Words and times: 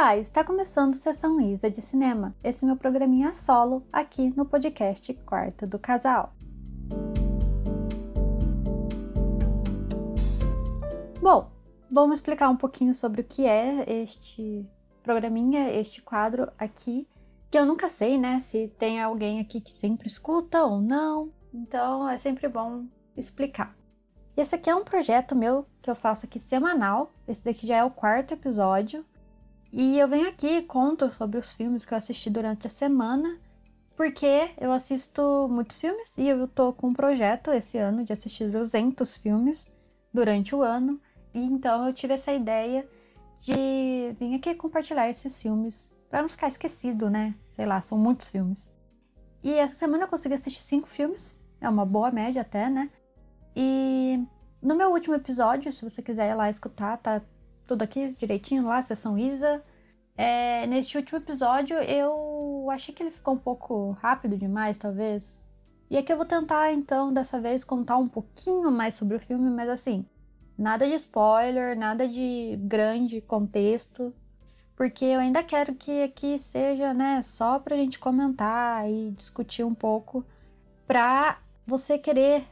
Olá, 0.00 0.16
está 0.16 0.44
começando 0.44 0.94
Sessão 0.94 1.40
Isa 1.40 1.68
de 1.68 1.82
Cinema, 1.82 2.32
esse 2.44 2.64
meu 2.64 2.76
programinha 2.76 3.34
solo 3.34 3.84
aqui 3.92 4.32
no 4.36 4.46
podcast 4.46 5.12
Quarto 5.26 5.66
do 5.66 5.76
Casal. 5.76 6.32
Bom, 11.20 11.50
vamos 11.90 12.20
explicar 12.20 12.48
um 12.48 12.56
pouquinho 12.56 12.94
sobre 12.94 13.22
o 13.22 13.24
que 13.24 13.44
é 13.44 13.84
este 13.90 14.64
programinha, 15.02 15.68
este 15.68 16.00
quadro 16.00 16.48
aqui, 16.56 17.08
que 17.50 17.58
eu 17.58 17.66
nunca 17.66 17.88
sei, 17.88 18.16
né, 18.16 18.38
se 18.38 18.68
tem 18.78 19.02
alguém 19.02 19.40
aqui 19.40 19.60
que 19.60 19.72
sempre 19.72 20.06
escuta 20.06 20.62
ou 20.62 20.80
não, 20.80 21.32
então 21.52 22.08
é 22.08 22.16
sempre 22.16 22.46
bom 22.46 22.84
explicar. 23.16 23.76
Esse 24.36 24.54
aqui 24.54 24.70
é 24.70 24.76
um 24.76 24.84
projeto 24.84 25.34
meu 25.34 25.66
que 25.82 25.90
eu 25.90 25.96
faço 25.96 26.24
aqui 26.24 26.38
semanal, 26.38 27.10
esse 27.26 27.42
daqui 27.42 27.66
já 27.66 27.78
é 27.78 27.84
o 27.84 27.90
quarto 27.90 28.32
episódio, 28.32 29.04
e 29.72 29.98
eu 29.98 30.08
venho 30.08 30.28
aqui 30.28 30.46
e 30.46 30.62
conto 30.62 31.10
sobre 31.10 31.38
os 31.38 31.52
filmes 31.52 31.84
que 31.84 31.92
eu 31.92 31.98
assisti 31.98 32.30
durante 32.30 32.66
a 32.66 32.70
semana, 32.70 33.38
porque 33.96 34.50
eu 34.58 34.72
assisto 34.72 35.48
muitos 35.50 35.78
filmes 35.78 36.16
e 36.16 36.28
eu 36.28 36.46
tô 36.46 36.72
com 36.72 36.88
um 36.88 36.94
projeto 36.94 37.50
esse 37.50 37.76
ano 37.76 38.04
de 38.04 38.12
assistir 38.12 38.50
200 38.50 39.18
filmes 39.18 39.68
durante 40.12 40.54
o 40.54 40.62
ano. 40.62 41.00
E 41.34 41.40
então 41.40 41.86
eu 41.86 41.92
tive 41.92 42.14
essa 42.14 42.32
ideia 42.32 42.88
de 43.38 44.14
vir 44.18 44.34
aqui 44.34 44.54
compartilhar 44.54 45.08
esses 45.08 45.40
filmes 45.40 45.90
para 46.08 46.22
não 46.22 46.28
ficar 46.28 46.48
esquecido, 46.48 47.10
né? 47.10 47.34
Sei 47.50 47.66
lá, 47.66 47.82
são 47.82 47.98
muitos 47.98 48.30
filmes. 48.30 48.70
E 49.42 49.52
essa 49.52 49.74
semana 49.74 50.04
eu 50.04 50.08
consegui 50.08 50.34
assistir 50.34 50.62
cinco 50.62 50.88
filmes, 50.88 51.36
é 51.60 51.68
uma 51.68 51.84
boa 51.84 52.10
média 52.10 52.42
até, 52.42 52.70
né? 52.70 52.90
E 53.54 54.24
no 54.62 54.74
meu 54.74 54.90
último 54.90 55.14
episódio, 55.14 55.72
se 55.72 55.82
você 55.82 56.02
quiser 56.02 56.30
ir 56.30 56.34
lá 56.34 56.48
escutar, 56.48 56.96
tá 56.96 57.22
tudo 57.68 57.82
aqui 57.82 58.14
direitinho 58.14 58.64
lá, 58.64 58.80
sessão 58.80 59.18
Isa. 59.18 59.62
É, 60.16 60.66
neste 60.66 60.96
último 60.96 61.18
episódio 61.18 61.76
eu 61.76 62.66
achei 62.72 62.92
que 62.94 63.02
ele 63.02 63.12
ficou 63.12 63.34
um 63.34 63.38
pouco 63.38 63.90
rápido 64.00 64.36
demais, 64.38 64.78
talvez. 64.78 65.38
E 65.90 65.96
aqui 65.96 66.12
eu 66.12 66.16
vou 66.16 66.26
tentar, 66.26 66.72
então, 66.72 67.12
dessa 67.12 67.40
vez 67.40 67.64
contar 67.64 67.98
um 67.98 68.08
pouquinho 68.08 68.70
mais 68.72 68.94
sobre 68.94 69.16
o 69.16 69.20
filme, 69.20 69.50
mas 69.50 69.68
assim, 69.68 70.04
nada 70.56 70.86
de 70.86 70.94
spoiler, 70.94 71.78
nada 71.78 72.08
de 72.08 72.58
grande 72.62 73.20
contexto, 73.20 74.14
porque 74.74 75.04
eu 75.04 75.20
ainda 75.20 75.42
quero 75.42 75.74
que 75.74 76.02
aqui 76.02 76.38
seja, 76.38 76.94
né, 76.94 77.22
só 77.22 77.58
pra 77.58 77.76
gente 77.76 77.98
comentar 77.98 78.88
e 78.90 79.10
discutir 79.12 79.64
um 79.64 79.74
pouco, 79.74 80.24
pra 80.86 81.38
você 81.66 81.98
querer 81.98 82.44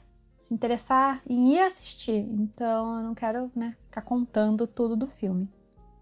se 0.46 0.54
interessar 0.54 1.20
em 1.28 1.54
ir 1.54 1.60
assistir. 1.60 2.24
Então 2.38 2.98
eu 2.98 3.02
não 3.02 3.14
quero, 3.14 3.50
né, 3.54 3.76
ficar 3.86 4.02
contando 4.02 4.64
tudo 4.66 4.94
do 4.94 5.08
filme, 5.08 5.48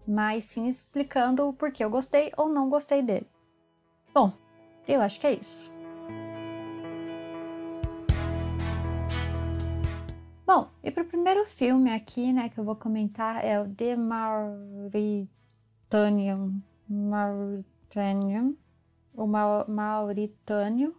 mas 0.07 0.45
sim 0.45 0.67
explicando 0.67 1.47
o 1.47 1.53
porquê 1.53 1.83
eu 1.83 1.89
gostei 1.89 2.31
ou 2.37 2.47
não 2.47 2.69
gostei 2.69 3.01
dele. 3.01 3.27
Bom, 4.13 4.31
eu 4.87 5.01
acho 5.01 5.19
que 5.19 5.25
é 5.25 5.33
isso. 5.33 5.73
Bom, 10.45 10.69
e 10.83 10.91
para 10.91 11.01
o 11.01 11.07
primeiro 11.07 11.43
filme 11.47 11.91
aqui, 11.91 12.31
né, 12.31 12.47
que 12.49 12.59
eu 12.59 12.63
vou 12.63 12.75
comentar 12.75 13.43
é 13.43 13.59
o 13.59 13.67
The 13.67 13.95
Mauritanian, 13.95 15.21
Mauritanian, 16.87 18.53
o 19.11 19.25
Mauritânio, 19.25 20.95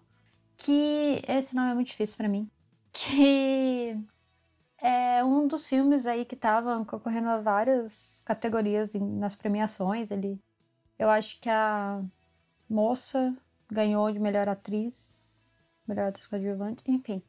que 0.56 1.22
esse 1.28 1.54
nome 1.54 1.70
é 1.70 1.74
muito 1.74 1.86
difícil 1.88 2.16
para 2.16 2.28
mim 2.28 2.50
que 2.96 3.94
é 4.78 5.22
um 5.22 5.46
dos 5.46 5.68
filmes 5.68 6.06
aí 6.06 6.24
que 6.24 6.34
estavam 6.34 6.82
concorrendo 6.84 7.28
a 7.28 7.40
várias 7.40 8.22
categorias 8.22 8.94
nas 8.94 9.36
premiações. 9.36 10.10
Ele, 10.10 10.40
eu 10.98 11.10
acho 11.10 11.38
que 11.40 11.50
a 11.50 12.02
moça 12.68 13.36
ganhou 13.70 14.10
de 14.10 14.18
melhor 14.18 14.48
atriz, 14.48 15.20
melhor 15.86 16.08
atriz 16.08 16.26
coadjuvante, 16.26 16.82
enfim. 16.86 17.22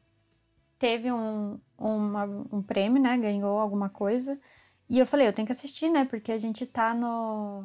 Teve 0.78 1.12
um, 1.12 1.60
uma, 1.76 2.24
um 2.24 2.62
prêmio, 2.62 3.02
né? 3.02 3.18
Ganhou 3.18 3.58
alguma 3.58 3.90
coisa. 3.90 4.40
E 4.88 4.98
eu 4.98 5.06
falei, 5.06 5.28
eu 5.28 5.32
tenho 5.34 5.46
que 5.46 5.52
assistir, 5.52 5.90
né? 5.90 6.04
Porque 6.06 6.32
a 6.32 6.38
gente 6.38 6.64
tá 6.64 6.94
no, 6.94 7.64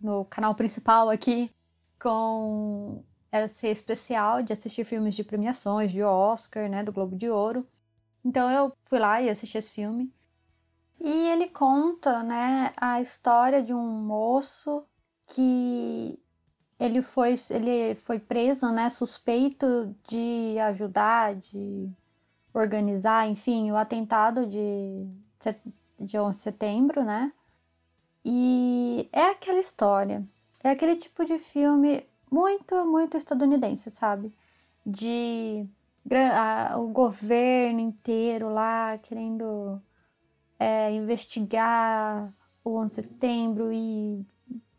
no 0.00 0.24
canal 0.26 0.54
principal 0.54 1.10
aqui 1.10 1.50
com 2.00 3.02
esse 3.42 3.66
especial 3.66 4.42
de 4.42 4.52
assistir 4.52 4.84
filmes 4.84 5.14
de 5.14 5.24
premiações, 5.24 5.90
de 5.90 6.02
Oscar, 6.02 6.68
né, 6.68 6.82
do 6.82 6.92
Globo 6.92 7.16
de 7.16 7.28
Ouro. 7.28 7.66
Então 8.24 8.50
eu 8.50 8.72
fui 8.82 8.98
lá 8.98 9.20
e 9.20 9.28
assisti 9.28 9.58
esse 9.58 9.72
filme. 9.72 10.12
E 11.00 11.28
ele 11.28 11.48
conta, 11.48 12.22
né, 12.22 12.72
a 12.76 13.00
história 13.00 13.62
de 13.62 13.74
um 13.74 13.86
moço 14.02 14.84
que 15.26 16.18
ele 16.78 17.02
foi, 17.02 17.34
ele 17.50 17.94
foi 17.94 18.18
preso, 18.18 18.70
né, 18.70 18.88
suspeito 18.90 19.94
de 20.08 20.58
ajudar, 20.60 21.34
de 21.34 21.90
organizar, 22.52 23.28
enfim, 23.28 23.70
o 23.72 23.76
atentado 23.76 24.46
de, 24.46 25.06
de 25.98 26.18
11 26.18 26.36
de 26.36 26.42
setembro, 26.42 27.04
né? 27.04 27.32
E 28.24 29.08
é 29.12 29.30
aquela 29.30 29.58
história. 29.58 30.26
É 30.62 30.70
aquele 30.70 30.96
tipo 30.96 31.24
de 31.24 31.38
filme 31.38 32.06
muito, 32.34 32.84
muito 32.84 33.16
estadunidense, 33.16 33.90
sabe? 33.92 34.34
De 34.84 35.66
o 36.76 36.88
governo 36.88 37.80
inteiro 37.80 38.52
lá 38.52 38.98
querendo 38.98 39.80
é, 40.58 40.92
investigar 40.92 42.34
o 42.64 42.76
11 42.76 42.88
de 42.88 42.94
setembro 42.94 43.72
e 43.72 44.26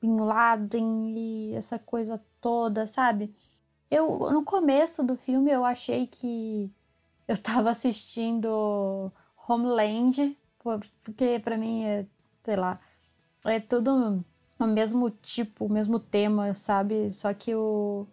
Bin 0.02 0.18
Laden 0.18 1.16
e 1.18 1.54
essa 1.56 1.80
coisa 1.80 2.22
toda, 2.42 2.86
sabe? 2.86 3.34
Eu, 3.90 4.32
no 4.32 4.44
começo 4.44 5.02
do 5.04 5.16
filme, 5.16 5.52
eu 5.52 5.64
achei 5.64 6.08
que 6.08 6.70
eu 7.28 7.38
tava 7.42 7.70
assistindo 7.72 9.12
Homeland, 9.48 10.38
porque 11.04 11.40
para 11.40 11.58
mim 11.58 11.86
é, 11.86 12.06
sei 12.44 12.56
lá, 12.58 12.80
é 13.46 13.60
tudo 13.60 14.24
o 14.60 14.66
mesmo 14.66 15.10
tipo, 15.10 15.66
o 15.66 15.72
mesmo 15.72 16.00
tema, 16.00 16.54
sabe? 16.54 17.12
Só 17.12 17.34
que 17.34 17.56
o. 17.56 18.08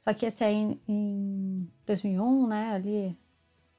Só 0.00 0.12
que 0.12 0.26
esse 0.26 0.44
aí 0.44 0.54
em, 0.54 0.80
em 0.88 1.70
2001, 1.86 2.46
né? 2.46 2.72
Ali, 2.74 3.18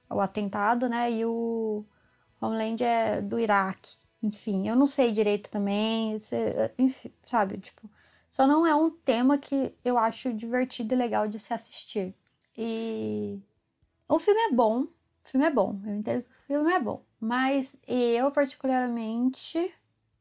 o 0.09 0.19
atentado, 0.19 0.89
né? 0.89 1.11
E 1.11 1.25
o 1.25 1.85
Homeland 2.41 2.83
é 2.83 3.21
do 3.21 3.39
Iraque. 3.39 3.97
Enfim, 4.23 4.67
eu 4.67 4.75
não 4.75 4.87
sei 4.87 5.11
direito 5.11 5.49
também, 5.49 6.17
enfim, 6.79 7.11
sabe? 7.25 7.57
Tipo, 7.59 7.89
só 8.29 8.47
não 8.47 8.65
é 8.65 8.75
um 8.75 8.89
tema 8.89 9.37
que 9.37 9.73
eu 9.83 9.97
acho 9.97 10.33
divertido 10.33 10.93
e 10.93 10.97
legal 10.97 11.27
de 11.27 11.39
se 11.39 11.53
assistir. 11.53 12.15
E 12.57 13.39
o 14.09 14.19
filme 14.19 14.39
é 14.41 14.51
bom, 14.51 14.81
o 14.83 14.89
filme 15.23 15.45
é 15.45 15.51
bom, 15.51 15.79
eu 15.85 15.93
entendo 15.95 16.23
que 16.23 16.29
o 16.29 16.45
filme 16.47 16.73
é 16.73 16.79
bom, 16.79 17.03
mas 17.19 17.75
eu 17.87 18.31
particularmente 18.31 19.73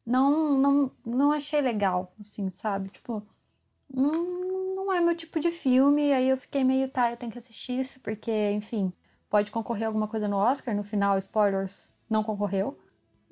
não, 0.06 0.58
não, 0.58 0.92
não 1.04 1.32
achei 1.32 1.60
legal, 1.60 2.12
assim, 2.20 2.50
sabe? 2.50 2.90
Tipo, 2.90 3.22
não, 3.92 4.74
não 4.74 4.92
é 4.92 5.00
meu 5.00 5.16
tipo 5.16 5.40
de 5.40 5.50
filme. 5.50 6.12
Aí 6.12 6.28
eu 6.28 6.36
fiquei 6.36 6.64
meio, 6.64 6.88
tá, 6.88 7.10
eu 7.10 7.16
tenho 7.16 7.32
que 7.32 7.38
assistir 7.38 7.80
isso, 7.80 8.00
porque, 8.00 8.50
enfim, 8.52 8.92
pode 9.30 9.50
concorrer 9.50 9.86
alguma 9.86 10.08
coisa 10.08 10.28
no 10.28 10.36
Oscar. 10.36 10.74
No 10.74 10.84
final, 10.84 11.16
spoilers, 11.18 11.92
não 12.08 12.22
concorreu. 12.22 12.78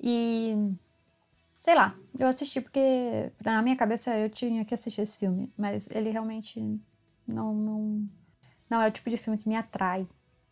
E. 0.01 0.55
Sei 1.57 1.75
lá, 1.75 1.95
eu 2.19 2.27
assisti 2.27 2.59
porque, 2.59 3.31
na 3.43 3.61
minha 3.61 3.77
cabeça, 3.77 4.17
eu 4.17 4.29
tinha 4.29 4.65
que 4.65 4.73
assistir 4.73 5.01
esse 5.01 5.17
filme. 5.17 5.53
Mas 5.57 5.87
ele 5.91 6.09
realmente 6.09 6.59
não, 7.27 7.53
não, 7.53 8.09
não 8.69 8.81
é 8.81 8.87
o 8.89 8.91
tipo 8.91 9.09
de 9.09 9.17
filme 9.17 9.37
que 9.37 9.47
me 9.47 9.55
atrai. 9.55 10.07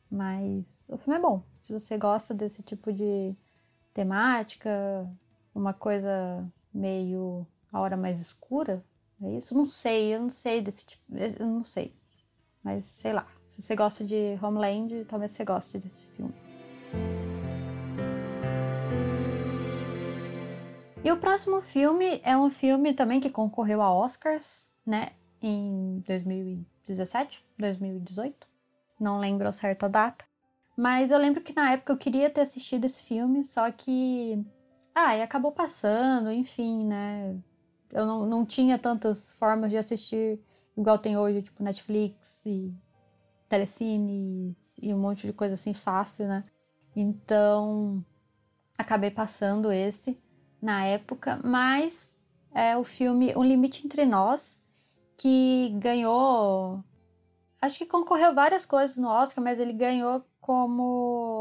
Mas 0.10 0.84
o 0.90 0.98
filme 0.98 1.18
é 1.18 1.22
bom. 1.22 1.44
Se 1.62 1.74
você 1.74 1.98
gosta 1.98 2.34
desse 2.34 2.62
tipo 2.64 2.94
de 2.94 3.36
temática, 3.94 5.10
uma 5.54 5.74
coisa 5.74 6.46
meio 6.74 7.46
a 7.72 7.80
hora 7.80 7.96
mais 7.96 8.20
escura, 8.20 8.84
é 9.22 9.38
isso? 9.38 9.56
Não 9.56 9.66
sei, 9.66 10.16
eu 10.16 10.22
não 10.22 10.30
sei 10.30 10.62
desse 10.62 10.86
tipo, 10.86 11.04
eu 11.16 11.46
não 11.46 11.64
sei. 11.64 11.96
Mas 12.64 12.86
sei 12.86 13.14
lá, 13.14 13.28
se 13.48 13.62
você 13.62 13.76
gosta 13.76 14.04
de 14.04 14.38
Homeland, 14.42 15.06
talvez 15.06 15.32
você 15.32 15.44
goste 15.44 15.78
desse 15.78 16.08
filme. 16.08 16.34
E 21.04 21.12
o 21.12 21.18
próximo 21.18 21.62
filme 21.62 22.22
é 22.24 22.38
um 22.38 22.52
filme 22.52 22.94
também 22.94 23.20
que 23.20 23.30
concorreu 23.30 23.82
a 23.82 23.92
Oscars, 23.92 24.68
né, 24.86 25.14
em 25.42 26.00
2017, 26.06 27.44
2018. 27.58 28.48
Não 29.00 29.20
lembro 29.20 29.48
a 29.48 29.52
certa 29.52 29.90
data. 29.90 30.24
Mas 30.78 31.12
eu 31.12 31.18
lembro 31.18 31.42
que 31.42 31.56
na 31.56 31.72
época 31.72 31.92
eu 31.92 31.98
queria 31.98 32.30
ter 32.30 32.42
assistido 32.42 32.86
esse 32.86 33.04
filme, 33.04 33.44
só 33.44 33.70
que 33.72 34.46
ah, 34.94 35.16
e 35.16 35.22
acabou 35.22 35.52
passando, 35.52 36.32
enfim, 36.32 36.86
né? 36.86 37.38
Eu 37.92 38.06
não, 38.06 38.26
não 38.26 38.46
tinha 38.46 38.78
tantas 38.78 39.32
formas 39.34 39.70
de 39.70 39.78
assistir 39.78 40.40
igual 40.78 40.98
tem 40.98 41.18
hoje, 41.18 41.42
tipo 41.42 41.64
Netflix 41.64 42.46
e 42.46 42.74
Telecine 43.48 44.56
e 44.82 44.94
um 44.94 44.98
monte 45.00 45.28
de 45.28 45.34
coisa 45.34 45.54
assim 45.54 45.74
fácil, 45.74 46.28
né? 46.28 46.44
Então, 46.96 48.04
acabei 48.78 49.12
passando 49.12 49.72
esse 49.72 50.20
na 50.62 50.86
época, 50.86 51.40
mas 51.44 52.16
é 52.54 52.78
o 52.78 52.84
filme 52.84 53.34
Um 53.36 53.44
Limite 53.44 53.86
Entre 53.86 54.06
Nós, 54.06 54.60
que 55.18 55.70
ganhou. 55.80 56.84
Acho 57.62 57.78
que 57.78 57.86
concorreu 57.86 58.34
várias 58.34 58.66
coisas 58.66 58.98
no 58.98 59.08
Oscar, 59.08 59.44
mas 59.44 59.60
ele 59.60 59.74
ganhou 59.74 60.26
como 60.40 61.41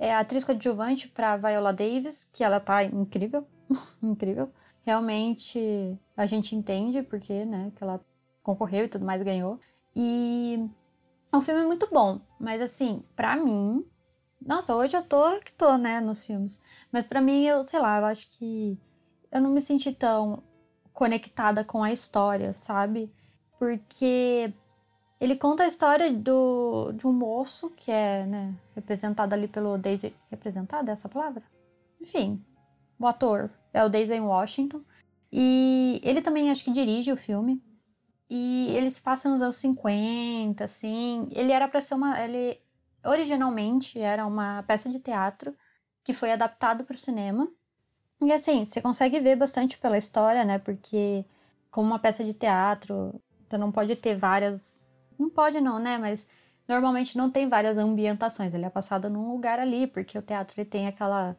é, 0.00 0.16
atriz 0.16 0.42
coadjuvante 0.44 1.08
para 1.08 1.36
Viola 1.36 1.74
Davis, 1.74 2.24
que 2.24 2.42
ela 2.42 2.58
tá 2.58 2.82
incrível, 2.82 3.46
incrível. 4.02 4.50
Realmente 4.80 6.00
a 6.16 6.24
gente 6.24 6.56
entende 6.56 7.02
porque, 7.02 7.44
né, 7.44 7.70
que 7.76 7.84
ela 7.84 8.00
concorreu 8.42 8.86
e 8.86 8.88
tudo 8.88 9.04
mais 9.04 9.22
ganhou. 9.22 9.60
E 9.94 10.66
é 11.30 11.36
um 11.36 11.42
filme 11.42 11.66
muito 11.66 11.86
bom, 11.92 12.18
mas 12.40 12.62
assim, 12.62 13.04
para 13.14 13.36
mim, 13.36 13.84
nossa, 14.40 14.74
hoje 14.74 14.96
eu 14.96 15.02
tô 15.02 15.38
que 15.40 15.52
tô, 15.52 15.76
né, 15.76 16.00
nos 16.00 16.24
filmes. 16.24 16.58
Mas 16.90 17.04
para 17.04 17.20
mim, 17.20 17.44
eu, 17.44 17.66
sei 17.66 17.78
lá, 17.78 17.98
eu 17.98 18.06
acho 18.06 18.26
que 18.38 18.78
eu 19.30 19.40
não 19.40 19.50
me 19.50 19.60
senti 19.60 19.92
tão 19.92 20.42
conectada 20.94 21.62
com 21.62 21.82
a 21.82 21.92
história, 21.92 22.54
sabe? 22.54 23.12
Porque 23.58 24.50
ele 25.20 25.36
conta 25.36 25.64
a 25.64 25.66
história 25.66 26.10
do, 26.12 26.92
de 26.92 27.06
um 27.06 27.12
moço 27.12 27.70
que 27.70 27.90
é, 27.90 28.24
né, 28.24 28.54
representado 28.74 29.34
ali 29.34 29.46
pelo 29.46 29.76
Daisy. 29.76 30.14
Representado 30.30 30.88
é 30.88 30.92
essa 30.92 31.08
palavra? 31.08 31.42
Enfim, 32.00 32.42
o 32.98 33.06
ator 33.06 33.50
é 33.72 33.84
o 33.84 33.88
Daisy 33.88 34.18
Washington. 34.18 34.82
E 35.32 36.00
ele 36.02 36.22
também 36.22 36.50
acho 36.50 36.64
que 36.64 36.72
dirige 36.72 37.12
o 37.12 37.16
filme. 37.16 37.62
E 38.28 38.68
ele 38.76 38.88
se 38.90 39.00
passa 39.02 39.28
nos 39.28 39.42
anos 39.42 39.56
50, 39.56 40.64
assim. 40.64 41.28
Ele 41.32 41.52
era 41.52 41.68
para 41.68 41.80
ser 41.80 41.94
uma. 41.94 42.18
Ele 42.18 42.58
originalmente 43.04 43.98
era 43.98 44.26
uma 44.26 44.62
peça 44.62 44.88
de 44.88 44.98
teatro 44.98 45.54
que 46.04 46.12
foi 46.12 46.32
adaptado 46.32 46.84
para 46.84 46.94
o 46.94 46.98
cinema. 46.98 47.48
E 48.22 48.32
assim, 48.32 48.64
você 48.64 48.80
consegue 48.80 49.18
ver 49.20 49.36
bastante 49.36 49.78
pela 49.78 49.98
história, 49.98 50.44
né? 50.44 50.58
Porque, 50.58 51.24
como 51.70 51.88
uma 51.88 51.98
peça 51.98 52.24
de 52.24 52.34
teatro, 52.34 53.20
você 53.48 53.58
não 53.58 53.72
pode 53.72 53.96
ter 53.96 54.16
várias. 54.16 54.79
Não 55.20 55.28
pode, 55.28 55.60
não, 55.60 55.78
né? 55.78 55.98
Mas 55.98 56.26
normalmente 56.66 57.16
não 57.18 57.30
tem 57.30 57.48
várias 57.48 57.76
ambientações. 57.76 58.54
Ele 58.54 58.64
é 58.64 58.70
passado 58.70 59.10
num 59.10 59.30
lugar 59.30 59.58
ali, 59.58 59.86
porque 59.86 60.16
o 60.18 60.22
teatro 60.22 60.58
ele 60.58 60.68
tem 60.68 60.86
aquela 60.86 61.36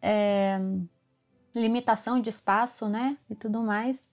é, 0.00 0.58
limitação 1.54 2.20
de 2.20 2.30
espaço, 2.30 2.88
né? 2.88 3.18
E 3.28 3.34
tudo 3.34 3.62
mais. 3.62 4.08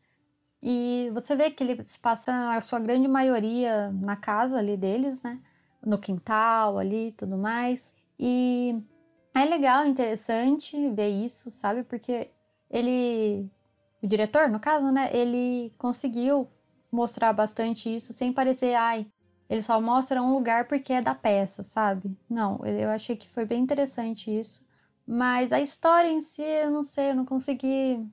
E 0.62 1.10
você 1.14 1.36
vê 1.36 1.50
que 1.52 1.64
ele 1.64 1.82
se 1.88 2.00
passa 2.00 2.52
a 2.54 2.62
sua 2.62 2.80
grande 2.80 3.08
maioria 3.08 3.92
na 3.92 4.18
casa 4.18 4.58
ali 4.58 4.76
deles, 4.76 5.22
né? 5.24 5.40
No 5.86 5.98
quintal 5.98 6.78
ali 6.78 7.14
tudo 7.14 7.38
mais. 7.38 7.94
E 8.20 8.84
é 9.34 9.46
legal, 9.46 9.86
interessante 9.86 10.90
ver 10.90 11.10
isso, 11.10 11.50
sabe? 11.52 11.84
Porque 11.84 12.30
ele, 12.70 13.50
o 14.02 14.08
diretor, 14.08 14.50
no 14.50 14.60
caso, 14.60 14.92
né? 14.92 15.10
Ele 15.14 15.74
conseguiu 15.78 16.50
mostrar 16.92 17.34
bastante 17.34 17.94
isso 17.94 18.14
sem 18.14 18.32
parecer, 18.34 18.76
ai, 18.76 19.08
ele 19.50 19.62
só 19.62 19.80
mostra 19.80 20.22
um 20.22 20.34
lugar 20.34 20.68
porque 20.68 20.94
é 20.94 21.02
da 21.02 21.16
peça, 21.16 21.64
sabe? 21.64 22.18
Não, 22.30 22.66
eu 22.66 22.90
achei 22.90 23.16
que 23.16 23.30
foi 23.30 23.46
bem 23.46 23.62
interessante 23.62 24.30
isso. 24.30 24.66
Mas 25.06 25.54
a 25.54 25.62
história 25.62 26.10
em 26.10 26.20
si, 26.20 26.42
eu 26.42 26.70
não 26.70 26.84
sei, 26.84 27.12
eu 27.12 27.16
não 27.16 27.26
consegui 27.26 28.06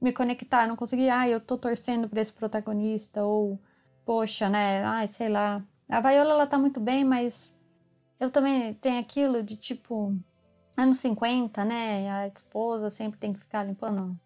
me 0.00 0.12
conectar, 0.12 0.66
não 0.66 0.76
consegui, 0.76 1.08
ai, 1.08 1.34
eu 1.34 1.40
tô 1.40 1.58
torcendo 1.58 2.08
pra 2.08 2.20
esse 2.20 2.32
protagonista, 2.32 3.24
ou, 3.24 3.60
poxa, 4.04 4.48
né, 4.48 4.82
ai, 4.84 5.06
sei 5.08 5.28
lá. 5.28 5.62
A 5.88 6.00
Viola, 6.00 6.30
ela 6.32 6.46
tá 6.46 6.56
muito 6.56 6.80
bem, 6.80 7.04
mas 7.04 7.54
eu 8.20 8.30
também 8.30 8.74
tenho 8.74 9.00
aquilo 9.00 9.42
de 9.42 9.56
tipo, 9.56 10.16
anos 10.76 10.98
50, 10.98 11.64
né? 11.64 12.10
A 12.10 12.26
esposa 12.28 12.90
sempre 12.90 13.18
tem 13.18 13.32
que 13.32 13.40
ficar 13.40 13.64
limpando, 13.64 14.18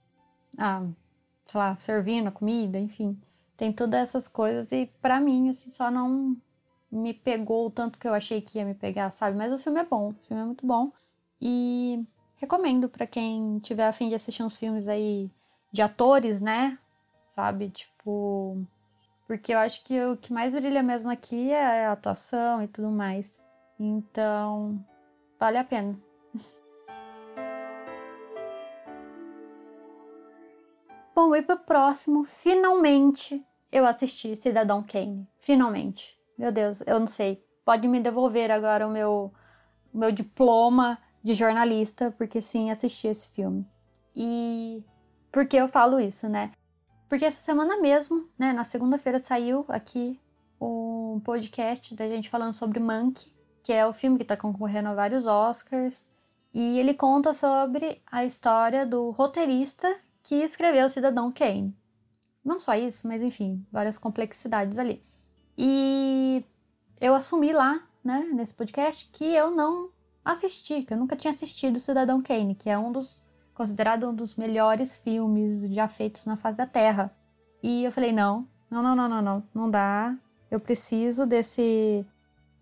ah, 0.58 0.86
sei 1.46 1.58
lá, 1.58 1.76
servindo 1.76 2.28
a 2.28 2.32
comida, 2.32 2.78
enfim. 2.78 3.18
Tem 3.56 3.72
todas 3.72 4.00
essas 4.00 4.28
coisas 4.28 4.72
e 4.72 4.86
para 5.00 5.20
mim, 5.20 5.48
assim, 5.48 5.70
só 5.70 5.90
não 5.90 6.36
me 6.90 7.12
pegou 7.12 7.66
o 7.66 7.70
tanto 7.70 7.98
que 7.98 8.06
eu 8.06 8.14
achei 8.14 8.40
que 8.40 8.58
ia 8.58 8.64
me 8.64 8.74
pegar, 8.74 9.10
sabe? 9.10 9.36
Mas 9.36 9.52
o 9.52 9.58
filme 9.58 9.80
é 9.80 9.84
bom, 9.84 10.10
o 10.10 10.14
filme 10.14 10.42
é 10.42 10.46
muito 10.46 10.66
bom. 10.66 10.92
E 11.40 12.04
recomendo 12.36 12.88
para 12.88 13.06
quem 13.06 13.58
tiver 13.60 13.86
afim 13.86 14.08
de 14.08 14.14
assistir 14.14 14.42
uns 14.42 14.56
filmes 14.56 14.88
aí 14.88 15.30
de 15.72 15.82
atores, 15.82 16.40
né? 16.40 16.78
Sabe? 17.24 17.70
Tipo. 17.70 18.64
Porque 19.26 19.54
eu 19.54 19.58
acho 19.58 19.82
que 19.84 20.00
o 20.04 20.16
que 20.16 20.32
mais 20.32 20.52
brilha 20.54 20.82
mesmo 20.82 21.10
aqui 21.10 21.50
é 21.50 21.86
a 21.86 21.92
atuação 21.92 22.62
e 22.62 22.68
tudo 22.68 22.90
mais. 22.90 23.40
Então, 23.78 24.84
vale 25.38 25.58
a 25.58 25.64
pena. 25.64 25.98
Bom, 31.14 31.34
e 31.36 31.42
pro 31.42 31.56
próximo, 31.56 32.24
finalmente 32.24 33.46
eu 33.70 33.86
assisti 33.86 34.34
Cidadão 34.34 34.82
Kane. 34.82 35.28
Finalmente. 35.38 36.18
Meu 36.36 36.50
Deus, 36.50 36.82
eu 36.86 36.98
não 36.98 37.06
sei. 37.06 37.44
Pode 37.64 37.86
me 37.86 38.00
devolver 38.00 38.50
agora 38.50 38.86
o 38.86 38.90
meu, 38.90 39.32
o 39.92 39.98
meu 39.98 40.10
diploma 40.10 40.98
de 41.22 41.32
jornalista, 41.32 42.12
porque 42.18 42.40
sim, 42.40 42.70
assisti 42.70 43.06
esse 43.06 43.28
filme. 43.30 43.64
E 44.14 44.84
por 45.30 45.46
que 45.46 45.56
eu 45.56 45.68
falo 45.68 46.00
isso, 46.00 46.28
né? 46.28 46.50
Porque 47.08 47.24
essa 47.24 47.40
semana 47.40 47.80
mesmo, 47.80 48.28
né, 48.36 48.52
na 48.52 48.64
segunda-feira 48.64 49.20
saiu 49.20 49.64
aqui 49.68 50.20
um 50.60 51.20
podcast 51.24 51.94
da 51.94 52.08
gente 52.08 52.28
falando 52.28 52.54
sobre 52.54 52.80
Monkey, 52.80 53.32
que 53.62 53.72
é 53.72 53.86
o 53.86 53.92
filme 53.92 54.16
que 54.16 54.24
está 54.24 54.36
concorrendo 54.36 54.88
a 54.88 54.94
vários 54.94 55.26
Oscars. 55.26 56.08
E 56.52 56.78
ele 56.78 56.92
conta 56.92 57.32
sobre 57.32 58.02
a 58.10 58.24
história 58.24 58.84
do 58.84 59.10
roteirista 59.10 59.88
que 60.24 60.34
escreveu 60.36 60.88
Cidadão 60.88 61.30
Kane. 61.30 61.76
Não 62.44 62.58
só 62.58 62.74
isso, 62.74 63.06
mas 63.06 63.22
enfim, 63.22 63.64
várias 63.70 63.96
complexidades 63.96 64.78
ali. 64.78 65.04
E 65.56 66.44
eu 67.00 67.14
assumi 67.14 67.52
lá, 67.52 67.86
né, 68.02 68.26
nesse 68.32 68.52
podcast, 68.52 69.08
que 69.12 69.24
eu 69.24 69.50
não 69.50 69.90
assisti, 70.24 70.82
que 70.82 70.92
eu 70.92 70.98
nunca 70.98 71.14
tinha 71.14 71.30
assistido 71.30 71.78
Cidadão 71.78 72.22
Kane, 72.22 72.54
que 72.54 72.68
é 72.68 72.76
um 72.76 72.90
dos 72.90 73.22
considerado 73.54 74.08
um 74.08 74.14
dos 74.14 74.34
melhores 74.34 74.98
filmes 74.98 75.66
já 75.66 75.86
feitos 75.86 76.26
na 76.26 76.36
face 76.36 76.56
da 76.56 76.66
Terra. 76.66 77.14
E 77.62 77.84
eu 77.84 77.92
falei, 77.92 78.10
não, 78.10 78.48
não, 78.68 78.82
não, 78.82 78.96
não, 78.96 79.08
não, 79.08 79.22
não, 79.22 79.48
não 79.54 79.70
dá. 79.70 80.18
Eu 80.50 80.58
preciso 80.58 81.24
desse 81.24 82.04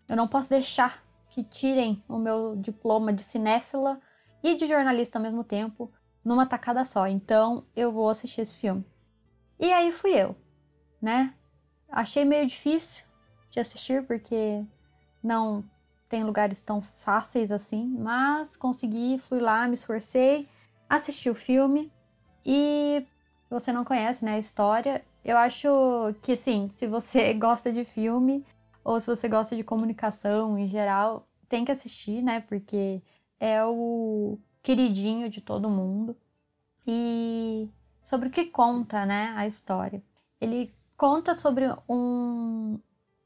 eu 0.08 0.16
não 0.16 0.28
posso 0.28 0.50
deixar 0.50 1.02
que 1.30 1.42
tirem 1.42 2.02
o 2.06 2.18
meu 2.18 2.54
diploma 2.56 3.12
de 3.12 3.22
cinéfila 3.22 3.98
e 4.42 4.54
de 4.54 4.66
jornalista 4.66 5.18
ao 5.18 5.22
mesmo 5.22 5.42
tempo 5.42 5.90
numa 6.24 6.46
tacada 6.46 6.84
só. 6.84 7.06
Então 7.06 7.64
eu 7.74 7.92
vou 7.92 8.08
assistir 8.08 8.40
esse 8.40 8.58
filme. 8.58 8.84
E 9.58 9.72
aí 9.72 9.92
fui 9.92 10.12
eu, 10.12 10.36
né? 11.00 11.34
Achei 11.88 12.24
meio 12.24 12.46
difícil 12.46 13.04
de 13.50 13.60
assistir 13.60 14.06
porque 14.06 14.64
não 15.22 15.64
tem 16.08 16.24
lugares 16.24 16.60
tão 16.60 16.82
fáceis 16.82 17.52
assim, 17.52 17.86
mas 17.98 18.56
consegui, 18.56 19.18
fui 19.18 19.40
lá, 19.40 19.66
me 19.66 19.74
esforcei, 19.74 20.48
assisti 20.88 21.30
o 21.30 21.34
filme 21.34 21.92
e 22.44 23.06
você 23.48 23.72
não 23.72 23.84
conhece, 23.84 24.24
né, 24.24 24.34
a 24.34 24.38
história. 24.38 25.04
Eu 25.24 25.36
acho 25.38 25.68
que 26.22 26.34
sim, 26.34 26.68
se 26.68 26.86
você 26.86 27.32
gosta 27.34 27.72
de 27.72 27.84
filme, 27.84 28.44
ou 28.84 29.00
se 29.00 29.06
você 29.06 29.28
gosta 29.28 29.54
de 29.54 29.62
comunicação 29.62 30.58
em 30.58 30.68
geral, 30.68 31.28
tem 31.48 31.64
que 31.64 31.72
assistir, 31.72 32.22
né? 32.22 32.40
Porque 32.40 33.02
é 33.38 33.64
o 33.64 34.38
queridinho 34.62 35.28
de 35.28 35.40
todo 35.40 35.68
mundo. 35.68 36.16
E 36.86 37.68
sobre 38.02 38.28
o 38.28 38.30
que 38.30 38.46
conta, 38.46 39.06
né, 39.06 39.32
a 39.36 39.46
história. 39.46 40.02
Ele 40.40 40.74
conta 40.96 41.36
sobre 41.36 41.66
um, 41.88 42.78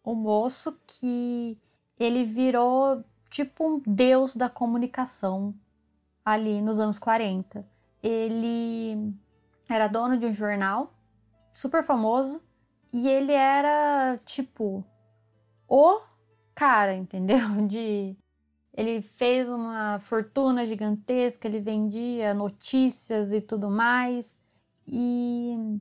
um 0.04 0.14
moço 0.14 0.78
que 0.86 1.58
ele 1.98 2.24
virou 2.24 3.04
tipo 3.30 3.66
um 3.66 3.82
deus 3.86 4.36
da 4.36 4.48
comunicação 4.48 5.54
ali 6.24 6.60
nos 6.60 6.78
anos 6.78 6.98
40. 6.98 7.66
Ele 8.02 9.14
era 9.68 9.88
dono 9.88 10.16
de 10.16 10.26
um 10.26 10.34
jornal 10.34 10.92
super 11.50 11.82
famoso 11.82 12.40
e 12.92 13.08
ele 13.08 13.32
era 13.32 14.18
tipo 14.24 14.84
o 15.68 16.00
cara, 16.54 16.94
entendeu? 16.94 17.38
De 17.66 18.16
ele 18.76 19.00
fez 19.00 19.48
uma 19.48 19.98
fortuna 19.98 20.66
gigantesca, 20.66 21.48
ele 21.48 21.60
vendia 21.60 22.34
notícias 22.34 23.32
e 23.32 23.40
tudo 23.40 23.70
mais. 23.70 24.38
E, 24.86 25.80